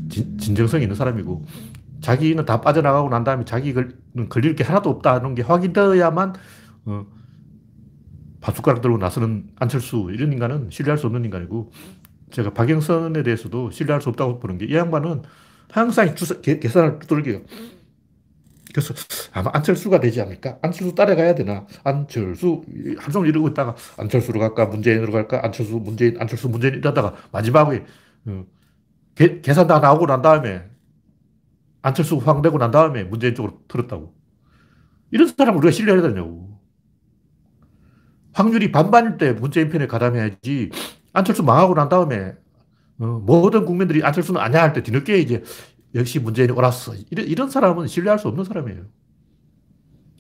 진, 0.09 0.55
정성이 0.55 0.85
있는 0.85 0.97
사람이고 0.97 1.45
자기는 2.01 2.45
다 2.45 2.61
빠져나가고 2.61 3.09
난 3.09 3.25
다음에 3.25 3.45
자기는 3.45 4.29
걸릴 4.29 4.55
게 4.57 4.65
하나도 4.65 4.91
없다는 4.91 5.35
게 5.35 5.43
확인되어야만 5.43 6.35
어, 6.87 7.07
바숟가락 8.41 8.81
들고 8.83 8.99
나서는 8.99 9.49
안철수 9.57 10.11
이런 10.13 10.33
인간은 10.33 10.71
신뢰할 10.71 10.99
수 10.99 11.07
없는 11.07 11.25
인간이고 11.25 11.71
제가 12.33 12.53
박영선에 12.55 13.23
대해서도 13.23 13.71
신뢰할 13.71 14.03
수 14.03 14.11
없다고 14.11 14.41
보는 14.41 14.59
게 14.59 14.67
이 14.67 14.75
양반은 14.75 15.23
항상 15.71 16.15
주사, 16.17 16.41
계, 16.41 16.59
계산을 16.61 17.01
두들겨요. 17.01 17.43
그래서 18.75 18.95
아마 19.33 19.51
안철수가 19.55 20.01
되지 20.01 20.21
않을까? 20.21 20.59
안철수 20.61 20.95
따라가야 20.95 21.35
되나? 21.35 21.67
안철수 21.85 22.63
하루 22.99 23.13
종일 23.13 23.31
이러고 23.31 23.49
있다가 23.49 23.75
안철수로 23.97 24.39
갈까? 24.41 24.67
문재인으로 24.67 25.13
갈까? 25.13 25.41
안철수, 25.45 25.77
문재인, 25.77 26.21
안철수, 26.21 26.49
문재인 26.49 26.75
이러다가 26.75 27.15
마지막에 27.33 27.85
어, 28.27 28.45
계, 29.17 29.41
계산 29.41 29.67
다 29.67 29.81
나오고 29.81 30.07
난 30.07 30.23
다음에 30.23 30.71
안철수 31.83 32.19
황되고 32.19 32.59
난 32.59 32.71
다음에 32.71 33.03
문재인 33.03 33.35
쪽으로 33.35 33.63
틀었다고. 33.67 34.15
이런 35.11 35.27
사람을 35.29 35.59
우리가 35.59 35.73
신뢰해야 35.73 36.03
되냐고. 36.03 36.61
확률이 38.33 38.71
반반일 38.71 39.17
때 39.17 39.33
문재인 39.33 39.71
편에 39.71 39.87
가담해야지 39.87 40.71
안철수 41.13 41.43
망하고 41.43 41.75
난 41.75 41.89
다음에 41.89 42.35
어, 42.99 43.07
모든 43.25 43.65
국민들이 43.65 44.03
안철수는 44.03 44.41
아니야 44.41 44.63
할 44.63 44.73
때 44.73 44.83
뒤늦게 44.83 45.19
이제 45.19 45.43
역시 45.95 46.19
문재인이 46.19 46.53
옳았어. 46.53 46.95
이런, 47.11 47.27
이런 47.27 47.51
사람은 47.51 47.87
신뢰할 47.87 48.19
수 48.19 48.29
없는 48.29 48.45
사람이에요. 48.45 48.83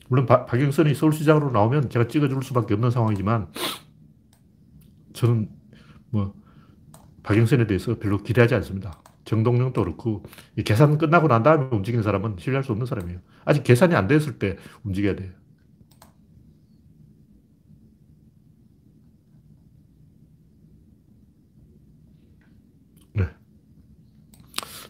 물론 0.09 0.25
바, 0.25 0.47
박영선이 0.47 0.95
서울시장으로 0.95 1.51
나오면 1.51 1.91
제가 1.91 2.09
찍어줄 2.09 2.43
수밖에 2.43 2.75
없는 2.75 2.91
상황이지만 2.91 3.49
저는 5.13 5.51
뭐 6.11 6.33
박영선에 7.27 7.67
대해서 7.67 7.99
별로 7.99 8.19
기대하지 8.19 8.55
않습니다. 8.55 9.03
정동영도 9.25 9.83
그렇고 9.83 10.23
계산 10.65 10.97
끝나고 10.97 11.27
난 11.27 11.43
다음에 11.43 11.69
움직이는 11.73 12.05
사람은 12.05 12.37
신뢰할 12.39 12.63
수 12.63 12.71
없는 12.71 12.87
사람이에요. 12.87 13.19
아직 13.45 13.65
계산이 13.65 13.97
안 13.97 14.07
됐을 14.07 14.39
때 14.39 14.57
움직여야 14.85 15.17
돼요. 15.17 15.33
네. 23.15 23.29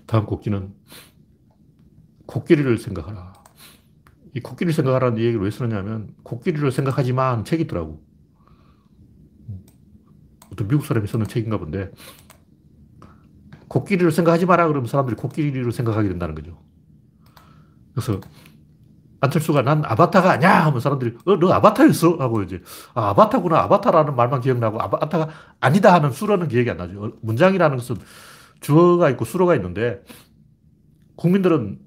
다음 0.06 0.26
곡기는 0.26 0.74
코끼리를 2.26 2.76
생각하라. 2.76 3.32
이 4.34 4.40
코끼리를 4.40 4.74
생각하라는 4.74 5.18
얘기를 5.20 5.40
왜 5.40 5.50
쓰느냐면 5.50 6.14
코끼리를 6.22 6.70
생각하지만 6.70 7.46
책이 7.46 7.62
있더라고. 7.62 8.04
어떤 10.52 10.68
미국 10.68 10.84
사람이 10.84 11.06
쓰는 11.06 11.26
책인가 11.26 11.58
본데 11.58 11.90
코끼리를 13.76 14.10
생각하지 14.10 14.46
마라 14.46 14.68
그러면 14.68 14.88
사람들이 14.88 15.16
코끼리를 15.16 15.70
생각하게 15.70 16.08
된다는 16.08 16.34
거죠. 16.34 16.58
그래서 17.92 18.20
안철수가 19.20 19.62
난 19.62 19.82
아바타가 19.84 20.30
아니야 20.32 20.66
하면 20.66 20.80
사람들이 20.80 21.16
어, 21.24 21.38
너 21.38 21.52
아바타였어? 21.52 22.16
하고 22.18 22.42
이제 22.42 22.62
아, 22.94 23.10
아바타구나. 23.10 23.58
아바타라는 23.62 24.16
말만 24.16 24.40
기억나고 24.40 24.80
아바타가 24.80 25.28
아니다 25.60 25.92
하는 25.92 26.10
수로는 26.10 26.48
기억이 26.48 26.70
안 26.70 26.76
나죠. 26.78 27.04
어, 27.04 27.12
문장이라는 27.22 27.76
것은 27.76 27.96
주어가 28.60 29.10
있고 29.10 29.24
수로가 29.24 29.54
있는데 29.56 30.02
국민들은 31.16 31.78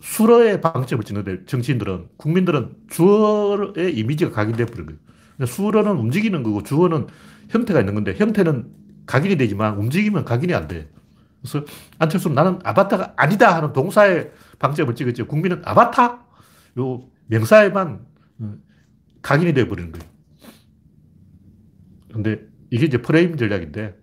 수로의 0.00 0.60
방점을 0.60 1.04
찍는데 1.04 1.46
정치인들은 1.46 2.08
국민들은 2.16 2.76
주어의 2.90 3.96
이미지가 3.96 4.30
각인돼 4.30 4.66
버린 4.66 4.86
거예요. 4.86 5.46
수로는 5.46 5.92
움직이는 5.92 6.42
거고 6.42 6.62
주어는 6.62 7.06
형태가 7.48 7.80
있는 7.80 7.94
건데 7.94 8.14
형태는 8.16 8.85
각인이 9.06 9.36
되지만 9.36 9.76
움직이면 9.76 10.24
각인이 10.24 10.52
안 10.54 10.68
돼. 10.68 10.90
그래서 11.40 11.64
안철수는 11.98 12.34
나는 12.34 12.58
아바타가 12.64 13.14
아니다 13.16 13.54
하는 13.54 13.72
동사의 13.72 14.32
방점을 14.58 14.94
찍었죠. 14.94 15.26
국민은 15.26 15.62
아바타? 15.64 16.24
요 16.78 17.02
명사에만 17.26 18.06
어, 18.40 18.54
각인이 19.22 19.54
되어버리는 19.54 19.92
거예요. 19.92 20.10
근데 22.12 22.46
이게 22.70 22.86
이제 22.86 23.00
프레임 23.00 23.36
전략인데 23.36 23.96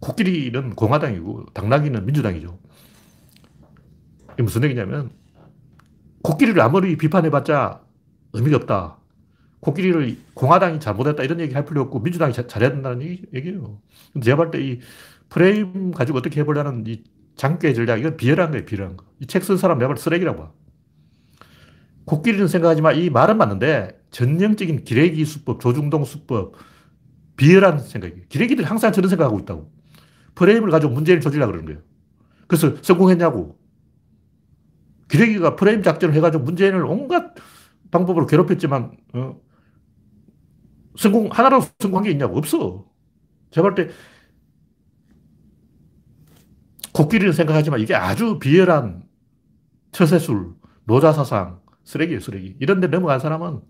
코끼리는 0.00 0.74
공화당이고 0.74 1.46
당나귀는 1.54 2.06
민주당이죠. 2.06 2.58
이게 4.34 4.42
무슨 4.42 4.62
얘기냐면 4.64 5.10
코끼리를 6.22 6.60
아무리 6.60 6.96
비판해봤자 6.96 7.82
의미가 8.32 8.58
없다. 8.58 8.97
코끼리를 9.60 10.16
공화당이 10.34 10.80
잘못했다 10.80 11.22
이런 11.24 11.40
얘기 11.40 11.54
할 11.54 11.64
필요 11.64 11.82
없고 11.82 12.00
민주당이 12.00 12.32
자, 12.32 12.46
잘해야 12.46 12.70
된다는 12.70 13.02
얘기, 13.02 13.22
얘기예요. 13.34 13.80
제가 14.22 14.36
볼 14.36 14.50
때 14.50 14.60
이 14.60 14.80
프레임 15.28 15.90
가지고 15.92 16.18
어떻게 16.18 16.40
해보려는 16.40 16.84
이 16.86 17.02
장깨 17.36 17.72
전략, 17.74 17.98
이건 18.00 18.16
비열한 18.16 18.50
거예요, 18.50 18.64
비열한 18.64 18.96
거. 18.96 19.04
이 19.20 19.26
책 19.26 19.42
쓴 19.42 19.56
사람 19.56 19.78
내가 19.78 19.94
쓰레기라고 19.96 20.38
봐. 20.42 20.52
코끼리는 22.04 22.48
생각하지만 22.48 22.96
이 22.96 23.10
말은 23.10 23.36
맞는데 23.36 24.00
전형적인 24.10 24.84
기레기 24.84 25.24
수법, 25.24 25.60
조중동 25.60 26.04
수법, 26.04 26.54
비열한 27.36 27.78
생각이에요. 27.80 28.22
기레기들이 28.28 28.66
항상 28.66 28.92
저런 28.92 29.08
생각하고 29.10 29.38
있다고. 29.40 29.70
프레임을 30.34 30.70
가지고 30.70 30.92
문제를 30.94 31.20
조지려고 31.20 31.52
그러는 31.52 31.66
거예요. 31.66 31.82
그래서 32.46 32.76
성공했냐고. 32.82 33.58
기레기가 35.08 35.56
프레임 35.56 35.82
작전을 35.82 36.14
해가지고 36.14 36.44
문재인을 36.44 36.84
온갖 36.84 37.34
방법으로 37.90 38.26
괴롭혔지만, 38.26 38.92
어, 39.14 39.40
성공, 40.98 41.28
하나로 41.30 41.60
성공한 41.78 42.04
게 42.04 42.10
있냐고. 42.10 42.36
없어. 42.36 42.84
제가 43.52 43.70
볼 43.70 43.74
때 43.74 43.92
코끼리를 46.92 47.32
생각하지만 47.32 47.80
이게 47.80 47.94
아주 47.94 48.38
비열한 48.40 49.04
처세술, 49.92 50.54
노자사상, 50.84 51.60
쓰레기예요, 51.84 52.20
쓰레기. 52.20 52.56
이런 52.58 52.80
데 52.80 52.88
넘어간 52.88 53.20
사람은 53.20 53.60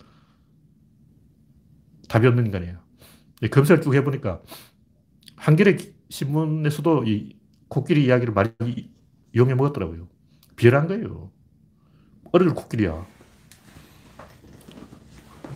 답이 2.09 2.27
없는 2.27 2.47
인간이에요. 2.47 2.79
검사를 3.51 3.81
쭉 3.83 3.95
해보니까 3.95 4.41
한겨레 5.37 5.77
신문에서도 6.09 7.05
이 7.05 7.39
코끼리 7.69 8.07
이야기를 8.07 8.33
많이 8.33 8.91
이용해 9.35 9.55
먹었더라고요. 9.55 10.09
비열한 10.57 10.89
거예요. 10.89 11.31
어릴 12.33 12.51
코끼리야. 12.55 13.07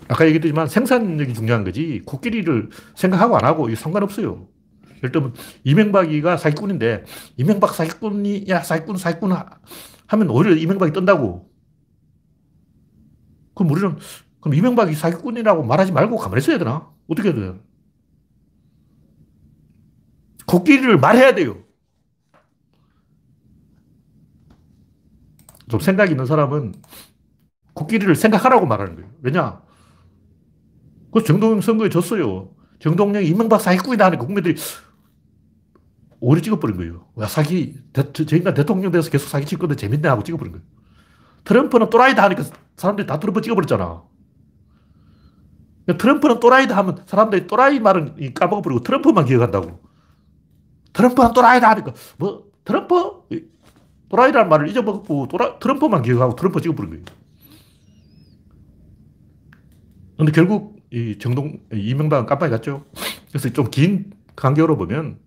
아까 0.08 0.26
얘기했지만 0.26 0.68
생산력이 0.68 1.34
중요한 1.34 1.64
거지 1.64 2.02
코끼리를 2.04 2.70
생각하고 2.94 3.36
안 3.36 3.44
하고 3.44 3.72
상관없어요. 3.74 4.48
예를 4.98 5.12
들면 5.12 5.34
이명박이가 5.64 6.36
사기꾼인데 6.36 7.04
이명박 7.36 7.74
사기꾼이 7.74 8.46
야 8.48 8.62
사기꾼 8.62 8.96
사기꾼 8.96 9.32
하면 10.06 10.30
오히려 10.30 10.54
이명박이 10.54 10.92
뜬다고. 10.92 11.50
그럼 13.54 13.70
우리는 13.72 13.98
그럼 14.40 14.54
이명박이 14.54 14.94
사기꾼이라고 14.94 15.62
말하지 15.62 15.92
말고 15.92 16.16
가만히 16.16 16.40
있어야 16.40 16.58
되나? 16.58 16.90
어떻게 17.08 17.30
해야 17.30 17.36
돼? 17.52 17.60
코끼리를 20.46 20.98
말해야 20.98 21.34
돼요. 21.34 21.62
좀 25.68 25.80
생각 25.80 26.10
있는 26.10 26.26
사람은 26.26 26.74
코끼리를 27.74 28.14
생각하라고 28.14 28.66
말하는 28.66 28.96
거예요. 28.96 29.10
왜냐? 29.22 29.61
그 31.12 31.22
정동영 31.22 31.60
선거에 31.60 31.88
졌어요. 31.88 32.50
정동영이 32.80 33.26
이명박 33.28 33.60
사기꾼이다 33.60 34.06
하니까 34.06 34.24
국민들이 34.24 34.56
오히려 36.20 36.42
찍어버린 36.42 36.76
거예요. 36.76 37.06
와, 37.14 37.26
사기, 37.26 37.78
대, 37.92 38.12
저, 38.12 38.36
인간 38.36 38.54
대통령 38.54 38.90
돼서 38.90 39.10
계속 39.10 39.28
사기 39.28 39.44
칠 39.44 39.58
건데 39.58 39.76
재밌네 39.76 40.08
하고 40.08 40.22
찍어버린 40.22 40.52
거예요. 40.52 40.64
트럼프는 41.44 41.90
또라이다 41.90 42.22
하니까 42.22 42.44
사람들이 42.76 43.06
다 43.06 43.18
트럼프 43.18 43.40
찍어버렸잖아. 43.42 44.04
트럼프는 45.98 46.38
또라이다 46.38 46.76
하면 46.76 47.04
사람들이 47.06 47.46
또라이 47.48 47.80
말은 47.80 48.34
까먹어버리고 48.34 48.82
트럼프만 48.82 49.24
기억한다고. 49.24 49.82
트럼프는 50.92 51.32
또라이다 51.32 51.70
하니까 51.70 51.92
뭐, 52.18 52.44
트럼프? 52.64 53.22
또라이라는 54.08 54.48
말을 54.48 54.68
잊어먹고 54.68 55.28
또라, 55.28 55.58
트럼프만 55.58 56.02
기억하고 56.02 56.36
트럼프 56.36 56.60
찍어버린 56.60 56.90
거예요. 56.90 57.04
근데 60.18 60.30
결국 60.30 60.81
이 60.92 61.16
정동, 61.18 61.58
이명박은 61.72 62.26
깜빡이 62.26 62.50
갔죠. 62.50 62.84
그래서 63.28 63.48
좀 63.50 63.70
긴 63.70 64.12
간격으로 64.36 64.76
보면 64.76 65.18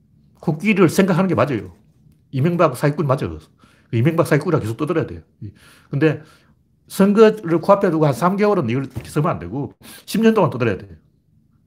코끼리를 0.42 0.88
생각하는 0.90 1.28
게 1.28 1.36
맞아요. 1.36 1.76
이명박 2.32 2.76
사기꾼 2.78 3.08
맞아. 3.08 3.30
이명박 3.92 4.28
사기꾼이라 4.28 4.60
계속 4.60 4.78
떠들어야 4.78 5.06
돼요. 5.08 5.22
근데 5.90 6.22
선거를 6.88 7.60
코앞에 7.62 7.90
두고 7.90 8.06
한 8.06 8.14
3개월은 8.14 8.70
이걸 8.70 8.86
쓰면 9.06 9.30
안 9.32 9.40
되고 9.40 9.74
10년 10.06 10.36
동안 10.36 10.50
떠들어야 10.52 10.78
돼요. 10.78 10.92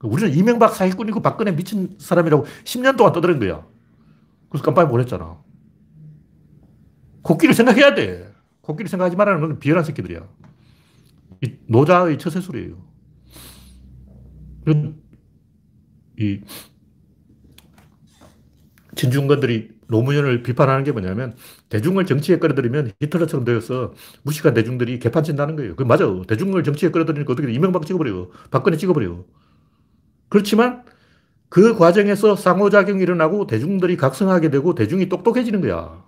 우리는 0.03 0.33
이명박 0.33 0.75
사기꾼이고 0.75 1.21
박근혜 1.21 1.51
미친 1.53 1.95
사람이라고 1.99 2.45
10년 2.63 2.97
동안 2.97 3.11
떠드는 3.13 3.39
거야. 3.39 3.65
그래서 4.49 4.63
깜빡이 4.63 4.89
보냈잖아. 4.89 5.37
코끼리 7.21 7.53
생각해야 7.53 7.95
돼. 7.95 8.31
코끼리 8.61 8.87
생각하지 8.87 9.17
말라는 9.17 9.41
건 9.41 9.59
비열한 9.59 9.83
새끼들이야. 9.83 10.21
이 11.41 11.53
노자의 11.67 12.17
처세술이에요. 12.17 12.88
이 16.19 16.41
진중권들이 18.95 19.69
노무현을 19.87 20.43
비판하는 20.43 20.83
게 20.83 20.91
뭐냐면 20.91 21.35
대중을 21.69 22.05
정치에 22.05 22.37
끌어들이면 22.37 22.91
히틀러처럼 23.01 23.45
되어서 23.45 23.93
무식한 24.23 24.53
대중들이 24.53 24.99
개판 24.99 25.23
친다는 25.23 25.55
거예요. 25.55 25.75
그 25.75 25.83
맞아. 25.83 26.05
대중을 26.27 26.63
정치에 26.63 26.89
끌어들이니까 26.89 27.33
어떻게 27.33 27.51
이명박 27.51 27.85
찍어버려. 27.85 28.29
박근혜 28.51 28.77
찍어버려. 28.77 29.25
그렇지만 30.29 30.83
그 31.49 31.75
과정에서 31.75 32.35
상호작용이 32.35 33.01
일어나고 33.01 33.47
대중들이 33.47 33.97
각성하게 33.97 34.51
되고 34.51 34.75
대중이 34.75 35.09
똑똑해지는 35.09 35.61
거야. 35.61 36.03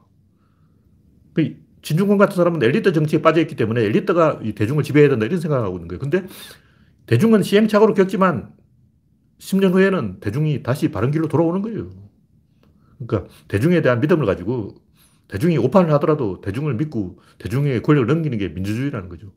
그 1.34 1.56
진중권 1.82 2.20
같은 2.20 2.36
사람은 2.36 2.62
엘리트 2.62 2.94
정치에 2.94 3.22
빠져있기 3.24 3.56
때문에 3.56 3.82
엘리트가 3.86 4.42
대중을 4.56 4.84
지배해야 4.84 5.10
된다 5.10 5.26
이런 5.26 5.40
생각을 5.40 5.66
하고 5.66 5.78
있는 5.78 5.88
거예요. 5.88 6.00
근데 6.00 6.24
대중은 7.08 7.44
시행착오를 7.44 7.94
겪지만 7.96 8.54
10년 9.40 9.74
후에는 9.74 10.20
대중이 10.20 10.64
다시 10.64 10.92
바른 10.92 11.12
길로 11.12 11.28
돌아오는 11.28 11.62
거예요. 11.62 11.90
그러니까 13.00 13.32
대중에 13.48 13.82
대한 13.82 14.00
믿음을 14.02 14.26
가지고 14.26 14.76
대중이 15.28 15.58
오판을 15.58 15.92
하더라도 15.94 16.42
대중을 16.42 16.76
믿고 16.76 17.20
대중의 17.40 17.82
권력을 17.84 18.08
넘기는 18.08 18.38
게 18.38 18.50
민주주의라는 18.50 19.10
거죠. 19.10 19.32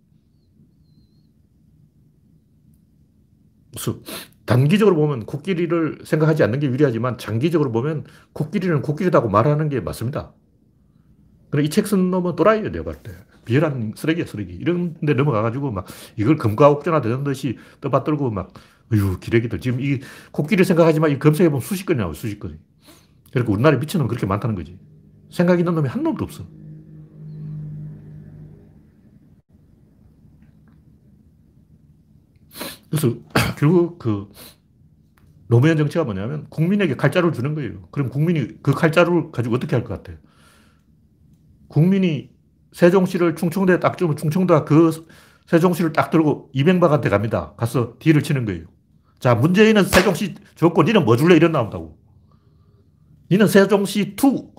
단기적으로 4.46 4.96
보면 4.96 5.24
코끼리를 5.26 6.00
생각하지 6.04 6.42
않는 6.44 6.60
게 6.60 6.66
유리하지만 6.66 7.18
장기적으로 7.18 7.72
보면 7.72 8.04
코끼리는 8.32 8.82
코끼리다고 8.82 9.28
말하는 9.28 9.68
게 9.68 9.80
맞습니다. 9.80 10.34
그래, 11.50 11.64
이 11.64 11.68
책 11.70 11.86
쓴 11.86 12.10
놈은 12.10 12.36
또라이예요, 12.36 12.70
내가 12.72 12.84
볼 12.84 12.94
때. 12.96 13.12
비열한 13.44 13.92
쓰레기야, 13.96 14.26
쓰레기. 14.26 14.54
이런 14.54 14.94
데 15.04 15.14
넘어가가지고 15.14 15.72
막 15.72 15.86
이걸 16.16 16.36
금과 16.36 16.70
옥전화 16.70 17.00
되는 17.00 17.24
듯이 17.24 17.58
떠받들고 17.80 18.30
막, 18.30 18.52
어휴, 18.92 19.18
기레기들. 19.20 19.60
지금 19.60 19.80
이 19.80 20.00
코끼리 20.32 20.64
생각하지만 20.64 21.10
이 21.10 21.18
검색해보면 21.18 21.60
수십 21.60 21.86
건이 21.86 21.98
나와요, 21.98 22.14
수십 22.14 22.38
건이. 22.40 22.54
그러니까 23.32 23.52
우리나라에 23.52 23.80
미친놈 23.80 24.08
그렇게 24.08 24.26
많다는 24.26 24.54
거지. 24.56 24.78
생각 25.30 25.58
있는 25.60 25.74
놈이 25.74 25.88
한 25.88 26.02
놈도 26.02 26.24
없어. 26.24 26.44
그래서 32.90 33.14
결국 33.58 33.98
그 33.98 34.28
노무현 35.48 35.76
정치가 35.76 36.04
뭐냐면 36.04 36.46
국민에게 36.50 36.96
칼자루를 36.96 37.34
주는 37.34 37.54
거예요. 37.54 37.82
그럼 37.90 38.08
국민이 38.08 38.48
그 38.62 38.72
칼자루를 38.72 39.30
가지고 39.32 39.54
어떻게 39.56 39.76
할 39.76 39.84
것 39.84 39.94
같아요? 39.94 40.16
국민이 41.68 42.30
세종시를 42.74 43.36
충청도에 43.36 43.78
딱 43.80 43.96
주면 43.96 44.16
충청도가 44.16 44.64
그 44.64 45.06
세종시를 45.46 45.92
딱 45.92 46.10
들고 46.10 46.50
이명박한테 46.52 47.08
갑니다. 47.08 47.54
가서 47.56 47.94
딜을 48.00 48.22
치는 48.22 48.44
거예요. 48.44 48.64
자, 49.20 49.34
문재인은 49.34 49.84
세종시 49.84 50.34
줬고 50.56 50.82
니는 50.82 51.04
뭐 51.04 51.16
줄래? 51.16 51.36
이런 51.36 51.52
나온다고. 51.52 51.96
니는 53.30 53.46
세종시 53.46 54.16
2, 54.20 54.52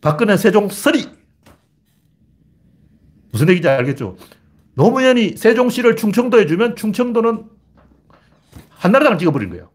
박근혜 0.00 0.36
세종 0.36 0.68
3. 0.68 0.94
무슨 3.32 3.48
얘기인지 3.48 3.68
알겠죠? 3.68 4.16
노무현이 4.74 5.36
세종시를 5.36 5.96
충청도에 5.96 6.46
주면 6.46 6.76
충청도는 6.76 7.44
한나라당을 8.70 9.18
찍어버린 9.18 9.50
거예요. 9.50 9.70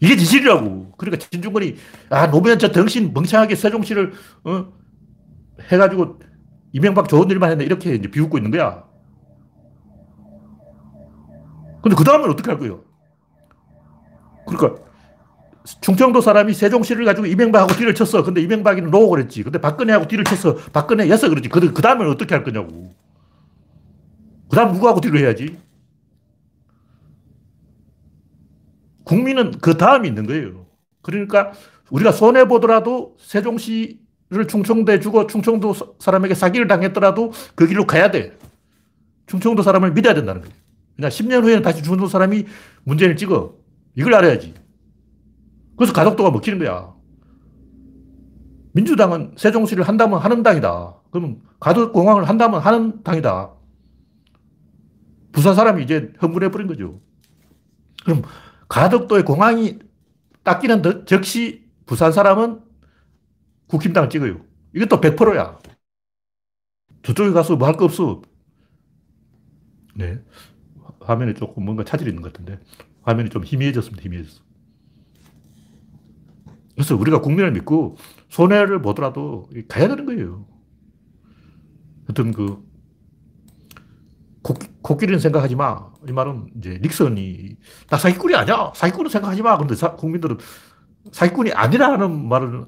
이게 0.00 0.16
진실이라고. 0.16 0.92
그러니까 0.96 1.28
진중권이, 1.28 1.76
아, 2.08 2.30
노무현 2.30 2.58
저 2.58 2.72
덩신 2.72 3.12
멍청하게 3.12 3.56
세종시를, 3.56 4.12
어, 4.44 4.72
해가지고 5.60 6.18
이명박 6.72 7.08
좋은 7.08 7.30
일만 7.30 7.50
했네. 7.50 7.64
이렇게 7.64 7.94
이제 7.94 8.10
비웃고 8.10 8.38
있는 8.38 8.50
거야. 8.50 8.84
근데 11.82 11.96
그 11.96 12.04
다음엔 12.04 12.30
어떻게 12.30 12.50
할 12.50 12.58
거예요? 12.58 12.82
그러니까 14.46 14.82
충청도 15.80 16.20
사람이 16.20 16.52
세종시를 16.52 17.04
가지고 17.04 17.26
이명박하고 17.26 17.74
뒤를 17.74 17.94
쳤어. 17.94 18.22
근데 18.22 18.40
이명박이는 18.42 18.90
노고 18.90 19.10
그랬지. 19.10 19.42
근데 19.42 19.60
박근혜하고 19.60 20.08
뒤를 20.08 20.24
쳤어. 20.24 20.56
박근혜 20.72 21.08
였어 21.08 21.28
그랬지. 21.28 21.48
그, 21.48 21.72
그 21.72 21.82
다음엔 21.82 22.08
어떻게 22.08 22.34
할 22.34 22.44
거냐고. 22.44 22.92
그 24.50 24.56
다음 24.56 24.72
누구하고 24.72 25.00
뒤를 25.00 25.20
해야지? 25.20 25.58
국민은 29.04 29.52
그 29.58 29.76
다음이 29.76 30.08
있는 30.08 30.26
거예요. 30.26 30.66
그러니까 31.02 31.52
우리가 31.90 32.12
손해보더라도 32.12 33.16
세종시 33.18 34.03
를 34.30 34.48
충청도에 34.48 35.00
주고 35.00 35.26
충청도 35.26 35.74
사람에게 35.98 36.34
사기를 36.34 36.66
당했더라도 36.66 37.32
그 37.54 37.66
길로 37.66 37.86
가야 37.86 38.10
돼. 38.10 38.36
충청도 39.26 39.62
사람을 39.62 39.92
믿어야 39.92 40.14
된다는 40.14 40.40
거예요. 40.40 40.54
그냥 40.96 41.10
10년 41.10 41.42
후에는 41.42 41.62
다시 41.62 41.82
충청도 41.82 42.06
사람이 42.06 42.46
문재인을 42.84 43.16
찍어. 43.16 43.54
이걸 43.96 44.14
알아야지. 44.14 44.54
그래서 45.76 45.92
가덕도가 45.92 46.30
먹히는 46.30 46.58
거야. 46.58 46.94
민주당은 48.72 49.34
세종시를 49.36 49.84
한다면 49.84 50.18
하는 50.18 50.42
당이다. 50.42 50.94
그러면 51.10 51.40
가덕공항을 51.60 52.28
한다면 52.28 52.60
하는 52.60 53.02
당이다. 53.04 53.50
부산 55.32 55.54
사람이 55.54 55.82
이제 55.84 56.12
흥분해버린 56.18 56.66
거죠. 56.66 57.00
그럼 58.04 58.22
가덕도의 58.68 59.24
공항이 59.24 59.78
닦이는 60.42 61.04
즉시 61.06 61.64
부산 61.86 62.10
사람은 62.10 62.63
국힘당을 63.68 64.10
찍어요. 64.10 64.40
이것도 64.74 65.00
100%야. 65.00 65.58
저쪽에 67.02 67.30
가서 67.32 67.56
뭐 67.56 67.68
할 67.68 67.76
거 67.76 67.84
없어. 67.84 68.22
네. 69.94 70.20
화면에 71.00 71.34
조금 71.34 71.64
뭔가 71.64 71.84
차질이 71.84 72.10
있는 72.10 72.22
것 72.22 72.32
같은데. 72.32 72.60
화면이 73.02 73.30
좀 73.30 73.44
희미해졌습니다. 73.44 74.02
희미해졌어. 74.02 74.42
그래서 76.74 76.96
우리가 76.96 77.20
국민을 77.20 77.52
믿고 77.52 77.96
손해를 78.30 78.82
보더라도 78.82 79.48
가야 79.68 79.88
되는 79.88 80.06
거예요. 80.06 80.46
하여튼 82.06 82.32
그 82.32 82.62
코 84.82 84.98
끼리는 84.98 85.18
생각하지 85.18 85.56
마. 85.56 85.90
이 86.06 86.12
말은 86.12 86.50
이제 86.58 86.78
닉슨이 86.82 87.56
나 87.88 87.96
사기꾼이 87.96 88.34
아니야. 88.34 88.70
사기꾼은 88.76 89.10
생각하지 89.10 89.40
마. 89.42 89.56
근데 89.56 89.74
사, 89.74 89.96
국민들은 89.96 90.36
사기꾼이 91.10 91.52
아니라는 91.52 92.28
말을 92.28 92.66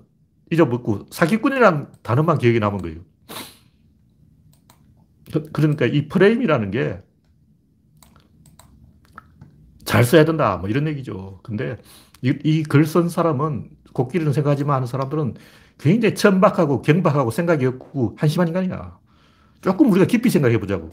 잊어먹고 0.50 1.06
사기꾼이라는 1.10 1.88
단어만 2.02 2.38
기억에 2.38 2.58
남은 2.58 2.78
거예요. 2.80 3.00
그, 5.32 5.42
그러니까 5.52 5.86
이 5.86 6.08
프레임이라는 6.08 6.70
게 6.70 7.02
잘 9.84 10.04
써야 10.04 10.24
된다. 10.24 10.56
뭐 10.58 10.68
이런 10.68 10.86
얘기죠. 10.88 11.40
근데 11.42 11.78
이 12.22 12.62
글 12.64 12.84
쓴 12.86 13.08
사람은 13.08 13.70
코끼리는 13.92 14.32
생각하지 14.32 14.64
마 14.64 14.74
하는 14.74 14.86
사람들은 14.86 15.34
굉장히 15.78 16.14
천박하고 16.14 16.82
경박하고 16.82 17.30
생각이 17.30 17.64
없고 17.66 18.16
한심한 18.18 18.48
인간이야. 18.48 18.98
조금 19.60 19.90
우리가 19.90 20.06
깊이 20.06 20.30
생각해 20.30 20.58
보자고. 20.58 20.90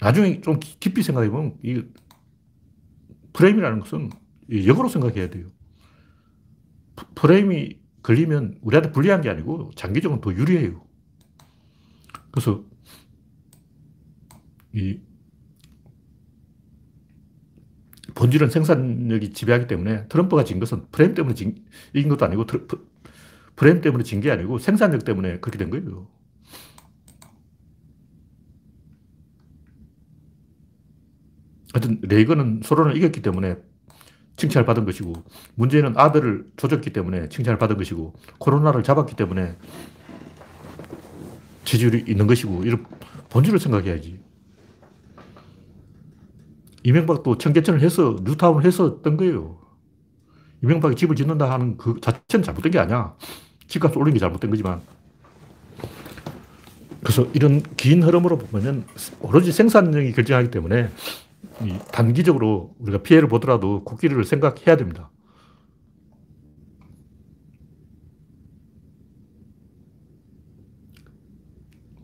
나중에 0.00 0.40
좀 0.40 0.58
깊이 0.60 1.02
생각해 1.02 1.30
보면 1.30 1.56
이 1.62 1.82
프레임이라는 3.32 3.80
것은 3.80 4.10
역으로 4.52 4.88
생각해야 4.88 5.30
돼요. 5.30 5.46
프레임이 7.14 7.79
걸리면 8.02 8.58
우리한테 8.62 8.92
불리한 8.92 9.22
게 9.22 9.30
아니고 9.30 9.70
장기적으로 9.76 10.20
더 10.20 10.32
유리해요. 10.32 10.82
그래서 12.30 12.64
이 14.72 15.00
본질은 18.14 18.50
생산력이 18.50 19.32
지배하기 19.32 19.66
때문에 19.66 20.06
트럼프가 20.08 20.44
진 20.44 20.58
것은 20.60 20.86
프레임 20.92 21.14
때문에 21.14 21.34
진, 21.34 21.64
이긴 21.94 22.08
것도 22.10 22.24
아니고 22.24 22.46
프레임 23.56 23.80
때문에 23.80 24.04
진 24.04 24.20
게 24.20 24.30
아니고 24.30 24.58
생산력 24.58 25.04
때문에 25.04 25.38
그렇게 25.40 25.58
된 25.58 25.70
거예요. 25.70 26.08
하여튼 31.72 32.00
레이건은 32.02 32.60
소론을 32.64 32.96
이겼기 32.96 33.22
때문에 33.22 33.56
칭찬을 34.40 34.64
받은 34.64 34.86
것이고 34.86 35.12
문제는 35.54 35.94
아들을 35.96 36.46
조졌기 36.56 36.90
때문에 36.90 37.28
칭찬을 37.28 37.58
받은 37.58 37.76
것이고 37.76 38.14
코로나를 38.38 38.82
잡았기 38.82 39.14
때문에 39.14 39.56
지지율이 41.64 42.04
있는 42.08 42.26
것이고 42.26 42.64
이런 42.64 42.86
본질을 43.28 43.58
생각해야지. 43.58 44.18
이명박도 46.82 47.36
청계천을 47.36 47.82
해서 47.82 48.16
뉴타운을 48.24 48.64
해서 48.64 49.02
뜬 49.02 49.18
거예요. 49.18 49.58
이명박이 50.62 50.96
집을 50.96 51.14
짓는다 51.14 51.50
하는 51.50 51.76
그 51.76 52.00
자체는 52.00 52.42
잘못된 52.42 52.72
게 52.72 52.78
아니야. 52.78 53.14
집값 53.68 53.94
올린 53.96 54.14
게 54.14 54.20
잘못된 54.20 54.50
거지만. 54.50 54.80
그래서 57.02 57.26
이런 57.34 57.62
긴 57.76 58.02
흐름으로 58.02 58.38
보면 58.38 58.84
오로지 59.20 59.52
생산력이 59.52 60.12
결정하기 60.12 60.50
때문에 60.50 60.90
단기적으로 61.92 62.74
우리가 62.78 63.02
피해를 63.02 63.28
보더라도 63.28 63.84
코끼리를 63.84 64.24
생각해야 64.24 64.76
됩니다. 64.76 65.10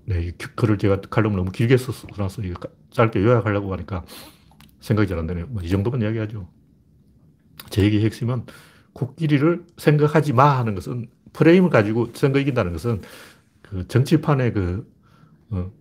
네, 0.06 0.22
이 0.28 0.32
글을 0.32 0.78
제가 0.78 1.00
칼럼을 1.10 1.36
너무 1.36 1.50
길게 1.50 1.76
써서 1.76 2.06
짧게 2.90 3.22
요약하려고 3.22 3.72
하니까 3.72 4.04
생각이 4.80 5.08
잘 5.08 5.18
안 5.18 5.26
되네요. 5.26 5.46
뭐 5.48 5.62
이 5.64 5.68
정도만 5.68 6.02
이야기하죠. 6.02 6.48
제 7.70 7.82
얘기의 7.84 8.04
핵심은 8.04 8.46
코끼리를 8.92 9.66
생각하지 9.76 10.32
마 10.32 10.58
하는 10.58 10.74
것은 10.74 11.08
프레임을 11.32 11.70
가지고 11.70 12.08
선거 12.14 12.38
이긴다는 12.38 12.72
것은 12.72 13.02
그 13.62 13.86
정치판의 13.88 14.52
그 14.52 14.88
어, 14.88 14.95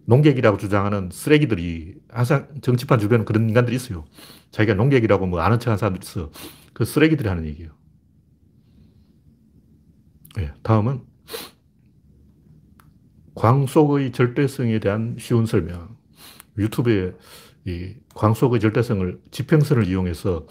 농객이라고 0.06 0.58
주장하는 0.58 1.10
쓰레기들이 1.12 1.96
항상 2.10 2.48
정치판 2.62 3.00
주변에 3.00 3.24
그런 3.24 3.50
인간들이 3.50 3.76
있어요. 3.76 4.06
자기가 4.52 4.76
농객이라고 4.76 5.26
뭐 5.26 5.40
아는 5.42 5.60
척 5.60 5.72
하는 5.72 5.78
사람들이 5.78 6.06
있어. 6.06 6.32
그 6.74 6.86
쓰레기들이 6.86 7.28
하는 7.28 7.46
얘기예요. 7.46 7.72
네, 10.36 10.52
다음은 10.64 11.02
광속의 13.36 14.12
절대성에 14.12 14.80
대한 14.80 15.16
쉬운 15.20 15.46
설명. 15.46 15.98
유튜브에 16.58 17.14
이 17.66 17.96
광속의 18.14 18.60
절대성을 18.60 19.22
지평선을 19.32 19.88
이용해서 19.88 20.46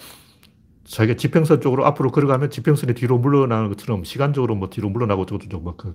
자기가 0.85 1.17
지평선 1.17 1.61
쪽으로 1.61 1.87
앞으로 1.87 2.11
걸어가면 2.11 2.51
지평선이 2.51 2.95
뒤로 2.95 3.19
물러나는 3.19 3.69
것처럼 3.71 4.05
시간적으로 4.05 4.55
뭐 4.55 4.69
뒤로 4.69 4.91
물러나고 4.91 5.27
저것도 5.27 5.61
막그 5.61 5.95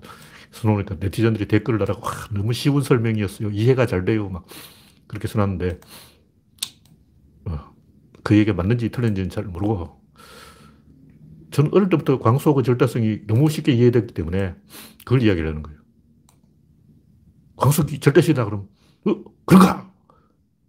써놓으니까 0.50 0.96
네티즌들이 0.98 1.46
댓글을 1.46 1.78
달아고 1.78 2.04
와, 2.04 2.12
너무 2.32 2.52
쉬운 2.52 2.82
설명이었어요. 2.82 3.50
이해가 3.50 3.86
잘 3.86 4.04
돼요. 4.04 4.28
막 4.28 4.46
그렇게 5.06 5.28
써놨는데 5.28 5.80
어, 7.46 7.72
그 8.24 8.36
얘기가 8.36 8.54
맞는지 8.54 8.90
틀린지는 8.90 9.30
잘 9.30 9.44
모르고 9.44 10.00
저는 11.52 11.70
어릴 11.72 11.88
때부터 11.88 12.18
광속의 12.18 12.64
절대성이 12.64 13.26
너무 13.26 13.48
쉽게 13.48 13.72
이해됐기 13.72 14.14
때문에 14.14 14.54
그걸 15.04 15.22
이야기를 15.22 15.48
하는 15.48 15.62
거예요. 15.62 15.78
광속이 17.56 18.00
절대시다 18.00 18.44
그럼 18.44 18.68
어, 19.06 19.14
그런가? 19.46 19.90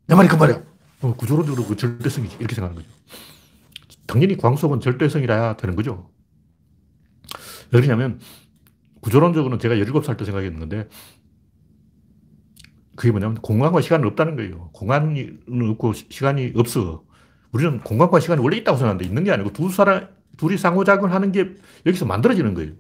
내 0.08 0.16
말이 0.16 0.28
그 0.28 0.36
말이야. 0.36 0.62
어, 1.02 1.16
구조론적으로 1.16 1.66
그 1.66 1.76
절대성이지. 1.76 2.38
이렇게 2.40 2.54
생각하는 2.54 2.84
거죠. 2.84 2.96
당연히 4.12 4.36
광속은 4.36 4.82
절대성이라야 4.82 5.56
되는 5.56 5.74
거죠. 5.78 6.10
왜 7.72 7.80
그러냐면, 7.80 8.20
구조론적으로는 9.00 9.58
제가 9.58 9.76
17살 9.76 10.18
때 10.18 10.26
생각했는데, 10.26 10.90
그게 12.98 13.12
뭐냐면, 13.12 13.36
공간과 13.36 13.80
시간은 13.80 14.06
없다는 14.10 14.36
거예요. 14.36 14.70
공간이 14.74 15.30
없고 15.70 15.94
시간이 15.94 16.52
없어. 16.58 17.06
우리는 17.54 17.80
공간과 17.80 18.20
시간이 18.20 18.42
원래 18.42 18.58
있다고 18.58 18.78
생각하는데, 18.78 19.06
있는 19.06 19.24
게 19.24 19.32
아니고, 19.32 19.54
두 19.54 19.70
사람, 19.70 20.10
둘이 20.36 20.58
상호작용을 20.58 21.14
하는 21.14 21.32
게 21.32 21.56
여기서 21.86 22.06
만들어지는 22.06 22.54
거예요. 22.54 22.74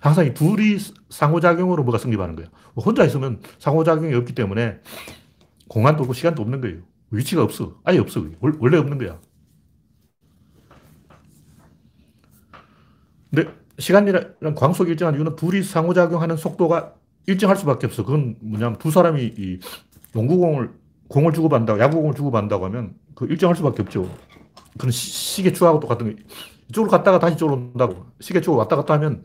항상 0.00 0.26
이 0.26 0.32
둘이 0.32 0.78
상호작용으로 1.10 1.82
뭐가 1.82 1.98
성립하는 1.98 2.36
거예요. 2.36 2.50
혼자 2.76 3.04
있으면 3.04 3.40
상호작용이 3.58 4.14
없기 4.14 4.32
때문에 4.34 4.78
공간도 5.66 6.04
없고 6.04 6.12
시간도 6.12 6.40
없는 6.42 6.60
거예요. 6.60 6.78
위치가 7.10 7.42
없어. 7.42 7.80
아예 7.82 7.98
없어. 7.98 8.24
원래 8.40 8.76
없는 8.76 8.98
거야. 8.98 9.18
근데 13.36 13.52
시간이란 13.78 14.54
광속이 14.54 14.92
일정한 14.92 15.14
이유는 15.14 15.36
둘이 15.36 15.62
상호작용하는 15.62 16.38
속도가 16.38 16.94
일정할 17.26 17.58
수밖에 17.58 17.86
없어. 17.86 18.02
그건 18.02 18.36
뭐냐면 18.40 18.78
두 18.78 18.90
사람이 18.90 19.34
이 19.36 19.60
농구공을 20.14 20.70
공을 21.08 21.34
주고받는다고 21.34 21.78
야구공을 21.78 22.14
주고받는다고 22.14 22.64
하면 22.64 22.94
그 23.14 23.26
일정할 23.26 23.54
수밖에 23.54 23.82
없죠. 23.82 24.08
그런 24.78 24.90
시계 24.90 25.52
추하고 25.52 25.80
똑같은 25.80 26.16
거. 26.16 26.22
이쪽으로 26.70 26.90
갔다가 26.90 27.18
다시 27.18 27.34
이쪽으로 27.34 27.56
온다고. 27.56 28.06
시계 28.20 28.40
추고 28.40 28.56
왔다 28.56 28.74
갔다 28.74 28.94
하면 28.94 29.24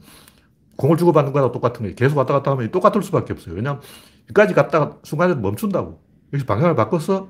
공을 0.76 0.98
주고받는 0.98 1.32
거랑 1.32 1.54
똑같은 1.54 1.84
거예요. 1.84 1.96
계속 1.96 2.18
왔다 2.18 2.34
갔다 2.34 2.52
하면 2.52 2.70
똑같을 2.70 3.02
수밖에 3.04 3.32
없어요. 3.32 3.56
왜냐하면 3.56 3.82
여기까지 4.24 4.54
갔다가 4.54 4.98
순간적으로 5.04 5.42
멈춘다고. 5.42 6.02
여기서 6.34 6.46
방향을 6.46 6.76
바꿔서 6.76 7.30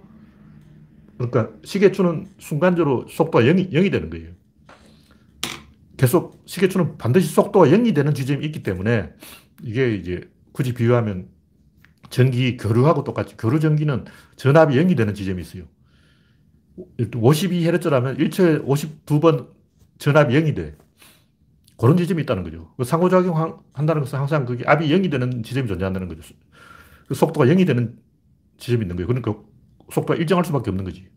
그러니까 1.19 1.49
시계추는 1.63 2.29
순간적으로 2.39 3.05
속도가 3.07 3.43
0이, 3.43 3.71
0이 3.71 3.91
되는 3.91 4.09
거예요. 4.09 4.40
계속 6.01 6.41
시계추는 6.47 6.97
반드시 6.97 7.31
속도가 7.31 7.67
0이 7.67 7.93
되는 7.93 8.15
지점이 8.15 8.43
있기 8.47 8.63
때문에 8.63 9.13
이게 9.61 9.93
이제 9.93 10.27
굳이 10.51 10.73
비유하면 10.73 11.29
전기 12.09 12.57
교류하고 12.57 13.03
똑같이 13.03 13.37
교류 13.37 13.59
전기는 13.59 14.05
전압이 14.35 14.75
0이 14.77 14.97
되는 14.97 15.13
지점이 15.13 15.43
있어요. 15.43 15.65
52Hz라면 16.97 18.17
1초에 18.17 18.65
52번 18.65 19.49
전압이 19.99 20.33
0이 20.33 20.55
돼. 20.55 20.75
그런 21.77 21.95
지점이 21.97 22.23
있다는 22.23 22.41
거죠. 22.45 22.73
그 22.77 22.83
상호작용 22.83 23.61
한다는 23.71 24.01
것은 24.01 24.17
항상 24.17 24.47
그게 24.47 24.63
압이 24.65 24.89
0이 24.89 25.11
되는 25.11 25.43
지점이 25.43 25.67
존재한다는 25.67 26.07
거죠. 26.07 26.23
그 27.07 27.13
속도가 27.13 27.45
0이 27.45 27.67
되는 27.67 27.95
지점이 28.57 28.85
있는 28.85 28.95
거예요. 28.95 29.05
그러니까 29.05 29.35
속도가 29.91 30.15
일정할 30.15 30.45
수밖에 30.45 30.71
없는 30.71 30.83
거지. 30.83 31.07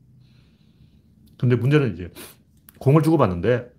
근데 1.39 1.57
문제는 1.57 1.95
이제 1.95 2.13
공을 2.81 3.03
주고받는데 3.03 3.73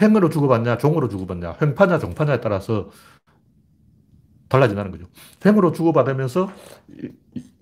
횡으로 0.00 0.30
주고받냐, 0.30 0.78
종으로 0.78 1.08
주고받냐, 1.08 1.58
횡파냐, 1.60 1.98
종파냐에 1.98 2.40
따라서 2.40 2.90
달라진다는 4.48 4.90
거죠. 4.90 5.06
횡으로 5.44 5.72
주고받으면서 5.72 6.50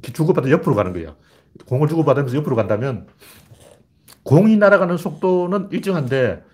주고받아 0.02 0.50
옆으로 0.50 0.74
가는 0.74 0.92
거야. 0.92 1.16
공을 1.66 1.88
주고받으면서 1.88 2.36
옆으로 2.36 2.56
간다면 2.56 3.06
공이 4.22 4.56
날아가는 4.56 4.96
속도는 4.96 5.70
일정한데 5.72 6.44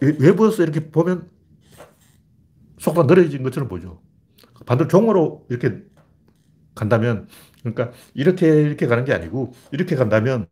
외부에서 0.00 0.62
이렇게 0.62 0.90
보면 0.90 1.30
속도가 2.78 3.06
느려진 3.06 3.42
것처럼 3.42 3.68
보죠. 3.68 4.00
반대로 4.66 4.88
종으로 4.88 5.46
이렇게 5.50 5.82
간다면, 6.74 7.28
그러니까 7.60 7.92
이렇게 8.14 8.48
이렇게 8.62 8.86
가는 8.86 9.04
게 9.04 9.12
아니고 9.12 9.52
이렇게 9.70 9.94
간다면 9.96 10.46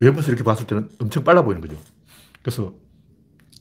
외부에서 0.00 0.28
이렇게 0.28 0.44
봤을 0.44 0.66
때는 0.66 0.88
엄청 1.00 1.24
빨라 1.24 1.42
보이는 1.42 1.60
거죠. 1.60 1.76
그래서 2.42 2.74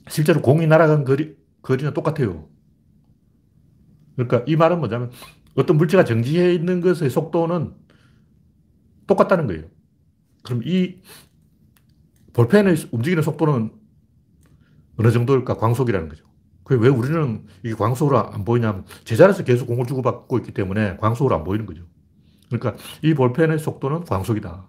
실제로 0.07 0.41
공이 0.41 0.67
날아간 0.67 1.03
거리, 1.03 1.36
거리는 1.61 1.93
똑같아요. 1.93 2.47
그러니까 4.15 4.43
이 4.47 4.55
말은 4.55 4.79
뭐냐면 4.79 5.11
어떤 5.55 5.77
물체가 5.77 6.03
정지해 6.03 6.53
있는 6.53 6.81
것의 6.81 7.09
속도는 7.09 7.73
똑같다는 9.07 9.47
거예요. 9.47 9.63
그럼 10.43 10.61
이 10.65 11.01
볼펜의 12.33 12.75
움직이는 12.91 13.23
속도는 13.23 13.71
어느 14.97 15.11
정도일까? 15.11 15.55
광속이라는 15.55 16.09
거죠. 16.09 16.25
왜 16.69 16.89
우리는 16.89 17.45
이게 17.63 17.75
광속으로 17.75 18.17
안 18.31 18.43
보이냐면 18.43 18.86
제자리에서 19.03 19.43
계속 19.43 19.67
공을 19.67 19.86
주고받고 19.86 20.38
있기 20.39 20.53
때문에 20.53 20.97
광속으로 20.97 21.36
안 21.36 21.43
보이는 21.43 21.65
거죠. 21.65 21.83
그러니까 22.49 22.75
이 23.03 23.13
볼펜의 23.13 23.59
속도는 23.59 24.05
광속이다. 24.05 24.67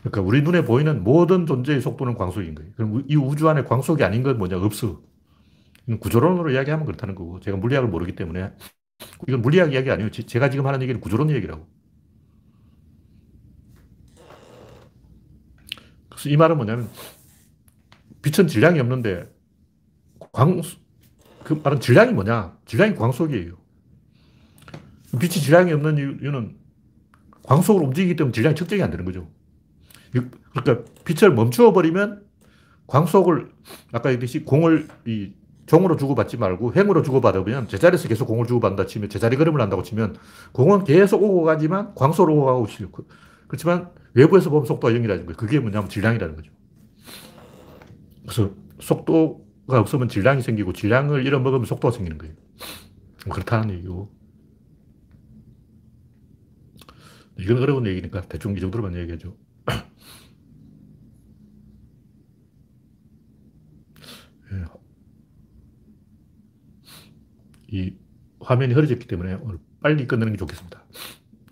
그러니까 0.00 0.20
우리 0.22 0.42
눈에 0.42 0.64
보이는 0.64 1.02
모든 1.02 1.46
존재의 1.46 1.80
속도는 1.80 2.14
광속인 2.14 2.54
거예요. 2.54 2.72
그럼 2.76 3.04
이 3.08 3.16
우주 3.16 3.48
안에 3.48 3.64
광속이 3.64 4.04
아닌 4.04 4.22
건 4.22 4.38
뭐냐? 4.38 4.58
없어. 4.58 5.02
구조론으로 6.00 6.50
이야기하면 6.50 6.86
그렇다는 6.86 7.14
거고 7.14 7.40
제가 7.40 7.56
물리학을 7.56 7.88
모르기 7.88 8.14
때문에 8.14 8.52
이건 9.26 9.42
물리학 9.42 9.72
이야기 9.72 9.90
아니에요. 9.90 10.10
제가 10.10 10.50
지금 10.50 10.66
하는 10.66 10.82
얘기는 10.82 11.00
구조론 11.00 11.30
얘기라고. 11.30 11.66
그래서 16.10 16.28
이 16.28 16.36
말은 16.36 16.56
뭐냐면 16.56 16.88
빛은 18.22 18.48
질량이 18.48 18.80
없는데 18.80 19.32
광, 20.32 20.60
그 21.44 21.60
말은 21.62 21.80
질량이 21.80 22.12
뭐냐? 22.12 22.58
질량이 22.66 22.94
광속이에요. 22.96 23.56
빛이 25.18 25.32
질량이 25.32 25.72
없는 25.72 25.96
이유는 25.96 26.56
광속으로 27.44 27.86
움직이기 27.86 28.16
때문에 28.16 28.32
질량이 28.32 28.54
측정이 28.54 28.82
안 28.82 28.90
되는 28.90 29.04
거죠. 29.04 29.30
그러니까 30.10 30.90
빛을 31.04 31.34
멈추어 31.34 31.72
버리면 31.72 32.24
광속을 32.86 33.50
아까 33.92 34.10
얘기했듯이 34.10 34.44
공을 34.44 34.88
이 35.06 35.32
종으로 35.66 35.96
주고받지 35.96 36.38
말고 36.38 36.72
횡으로 36.74 37.02
주고받으면 37.02 37.68
제자리에서 37.68 38.08
계속 38.08 38.26
공을 38.26 38.46
주고받는다 38.46 38.86
치면 38.86 39.10
제자리 39.10 39.36
걸음을 39.36 39.60
한다고 39.60 39.82
치면 39.82 40.16
공은 40.52 40.84
계속 40.84 41.22
오고 41.22 41.42
가지만 41.42 41.94
광속으로 41.94 42.34
오고 42.34 42.46
가고 42.46 42.66
있어요. 42.66 42.90
그렇지만 43.46 43.90
외부에서 44.14 44.50
보면 44.50 44.66
속도가 44.66 44.94
0이라는 44.94 45.26
거예요. 45.26 45.36
그게 45.36 45.60
뭐냐면 45.60 45.88
질량이라는 45.88 46.36
거죠. 46.36 46.50
그래서 48.22 48.50
속도가 48.80 49.80
없으면 49.80 50.08
질량이 50.08 50.42
생기고 50.42 50.72
질량을 50.72 51.26
잃어먹으면 51.26 51.66
속도가 51.66 51.92
생기는 51.92 52.18
거예요. 52.18 52.34
그렇다는 53.30 53.74
얘기고. 53.74 54.10
이건 57.38 57.62
어려운 57.62 57.86
얘기니까 57.86 58.22
대충 58.22 58.56
이 58.56 58.60
정도로만 58.60 58.96
얘기하죠. 58.96 59.36
예. 64.52 64.64
이 67.68 67.94
화면이 68.40 68.74
흐려졌기 68.74 69.06
때문에 69.06 69.34
오늘 69.42 69.58
빨리 69.82 70.06
끝내는 70.06 70.32
게 70.32 70.38
좋겠습니다. 70.38 70.84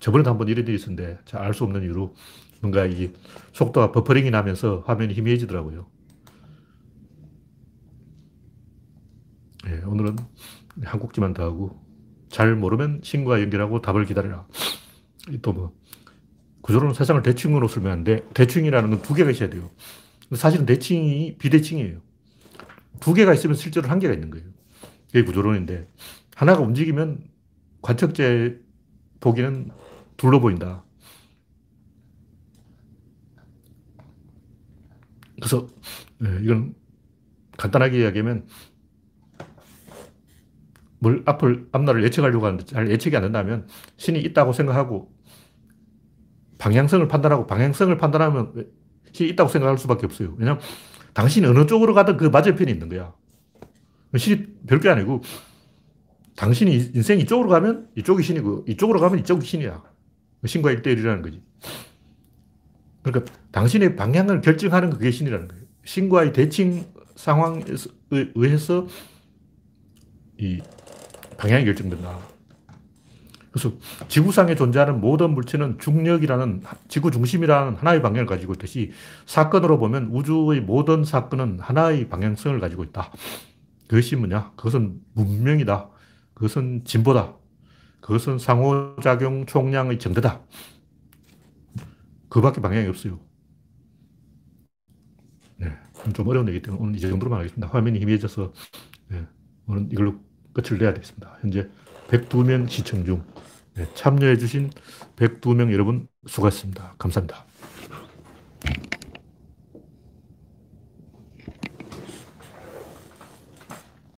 저번에도 0.01 0.31
한번 0.31 0.49
이런 0.49 0.67
일이 0.67 0.77
있었는데 0.77 1.19
잘 1.25 1.43
알 1.43 1.55
수 1.55 1.65
없는 1.65 1.83
이유로 1.83 2.15
뭔가 2.61 2.87
이 2.87 3.13
속도가 3.53 3.93
버퍼링이 3.93 4.31
나면서 4.31 4.83
화면이 4.87 5.15
희미해지더라고요. 5.15 5.87
네, 9.65 9.81
오늘은 9.85 10.17
한 10.85 11.01
꼭지만 11.01 11.35
더 11.35 11.45
하고 11.45 11.81
잘 12.29 12.55
모르면 12.55 13.03
친구와 13.03 13.41
연결하고 13.41 13.81
답을 13.81 14.05
기다려라. 14.05 14.47
또 15.43 15.53
뭐, 15.53 15.73
구조론 16.63 16.95
세상을 16.95 17.23
대칭으로 17.23 17.69
설명하는데 17.69 18.29
대칭이라는 18.35 18.91
건 18.91 19.03
두 19.03 19.15
개가 19.15 19.31
있어야 19.31 19.51
돼요. 19.51 19.71
사실은 20.35 20.67
대칭이 20.67 21.37
비대칭이에요. 21.39 22.01
두 23.01 23.15
개가 23.15 23.35
있으면 23.35 23.57
실제로 23.57 23.89
한 23.89 23.99
개가 23.99 24.15
있는 24.15 24.31
거예요. 24.31 24.47
그게 25.07 25.23
구조론인데 25.25 25.89
하나가 26.35 26.61
움직이면 26.63 27.25
관측제 27.83 28.61
보기는 29.21 29.71
둘로 30.17 30.41
보인다. 30.41 30.85
그래서 35.37 35.67
네, 36.19 36.31
이건 36.43 36.75
간단하게 37.57 38.01
이야기하면 38.01 38.47
뭘 40.99 41.23
앞을 41.27 41.69
앞날을 41.73 42.05
예측하려고 42.05 42.47
하는데 42.47 42.65
잘 42.65 42.91
예측이 42.91 43.17
안 43.17 43.23
된다면 43.23 43.69
신이 43.97 44.21
있다고 44.21 44.53
생각하고 44.53 45.13
방향성을 46.59 47.07
판단하고 47.07 47.47
방향성을 47.47 47.97
판단하면 47.99 48.67
신이 49.13 49.31
있다고 49.31 49.49
생각할 49.51 49.79
수밖에 49.79 50.07
없어요. 50.07 50.35
왜냐하면 50.39 50.63
당신이 51.13 51.47
어느 51.47 51.67
쪽으로 51.67 51.95
가든 51.95 52.17
그 52.17 52.25
맞은편이 52.25 52.71
있는 52.71 52.89
거야. 52.89 53.15
신이 54.19 54.47
별게 54.67 54.89
아니고 54.89 55.23
당신이 56.37 56.93
인생 56.95 57.19
이쪽으로 57.19 57.49
가면 57.49 57.89
이쪽이 57.97 58.23
신이고 58.23 58.65
이쪽으로 58.69 59.01
가면 59.01 59.19
이쪽이 59.21 59.47
신이야. 59.47 59.83
신과 60.45 60.71
일대일이라는 60.73 61.23
거지. 61.23 61.43
그러니까 63.03 63.33
당신의 63.53 63.97
방향을 63.97 64.41
결정하는 64.41 64.91
그게 64.91 65.11
신이라는 65.11 65.49
거예요. 65.49 65.63
신과의 65.85 66.33
대칭 66.33 66.85
상황에 67.15 67.65
의해서 68.35 68.87
이 70.39 70.61
방향이 71.39 71.65
결정된다. 71.65 72.19
그래서 73.51 73.73
지구상에 74.09 74.55
존재하는 74.55 75.01
모든 75.01 75.31
물체는 75.31 75.79
중력이라는 75.79 76.63
지구 76.89 77.11
중심이라는 77.11 77.77
하나의 77.77 78.03
방향을 78.03 78.27
가지고 78.27 78.53
있듯이 78.53 78.93
사건으로 79.25 79.79
보면 79.79 80.11
우주의 80.13 80.61
모든 80.61 81.05
사건은 81.05 81.61
하나의 81.61 82.11
방향성을 82.11 82.61
가지고 82.61 82.85
있다. 82.85 83.11
그것이 83.89 84.17
뭐냐? 84.17 84.53
그것은 84.57 85.01
문명이다. 85.15 85.91
그것은 86.35 86.85
진보다. 86.85 87.35
그것은 88.01 88.39
상호작용 88.39 89.47
총량의 89.47 89.99
정대다. 89.99 90.41
그 92.29 92.41
밖에 92.41 92.61
방향이 92.61 92.87
없어요. 92.89 93.19
네. 95.57 95.73
좀 96.13 96.29
어려운 96.29 96.49
얘기 96.49 96.61
때문에 96.61 96.83
오늘 96.83 96.97
이 96.97 97.01
정도로만 97.01 97.41
하겠습니다. 97.41 97.69
화면이 97.69 97.99
희미해져서 98.01 98.53
네. 99.09 99.27
오늘 99.67 99.89
이걸로 99.91 100.21
끝을 100.53 100.79
내야 100.79 100.93
되겠습니다. 100.95 101.39
현재 101.41 101.69
102명 102.09 102.69
시청 102.69 103.05
중 103.05 103.25
네. 103.75 103.87
참여해주신 103.95 104.71
102명 105.17 105.73
여러분 105.73 106.09
수고하셨습니다. 106.27 106.95
감사합니다. 106.99 107.45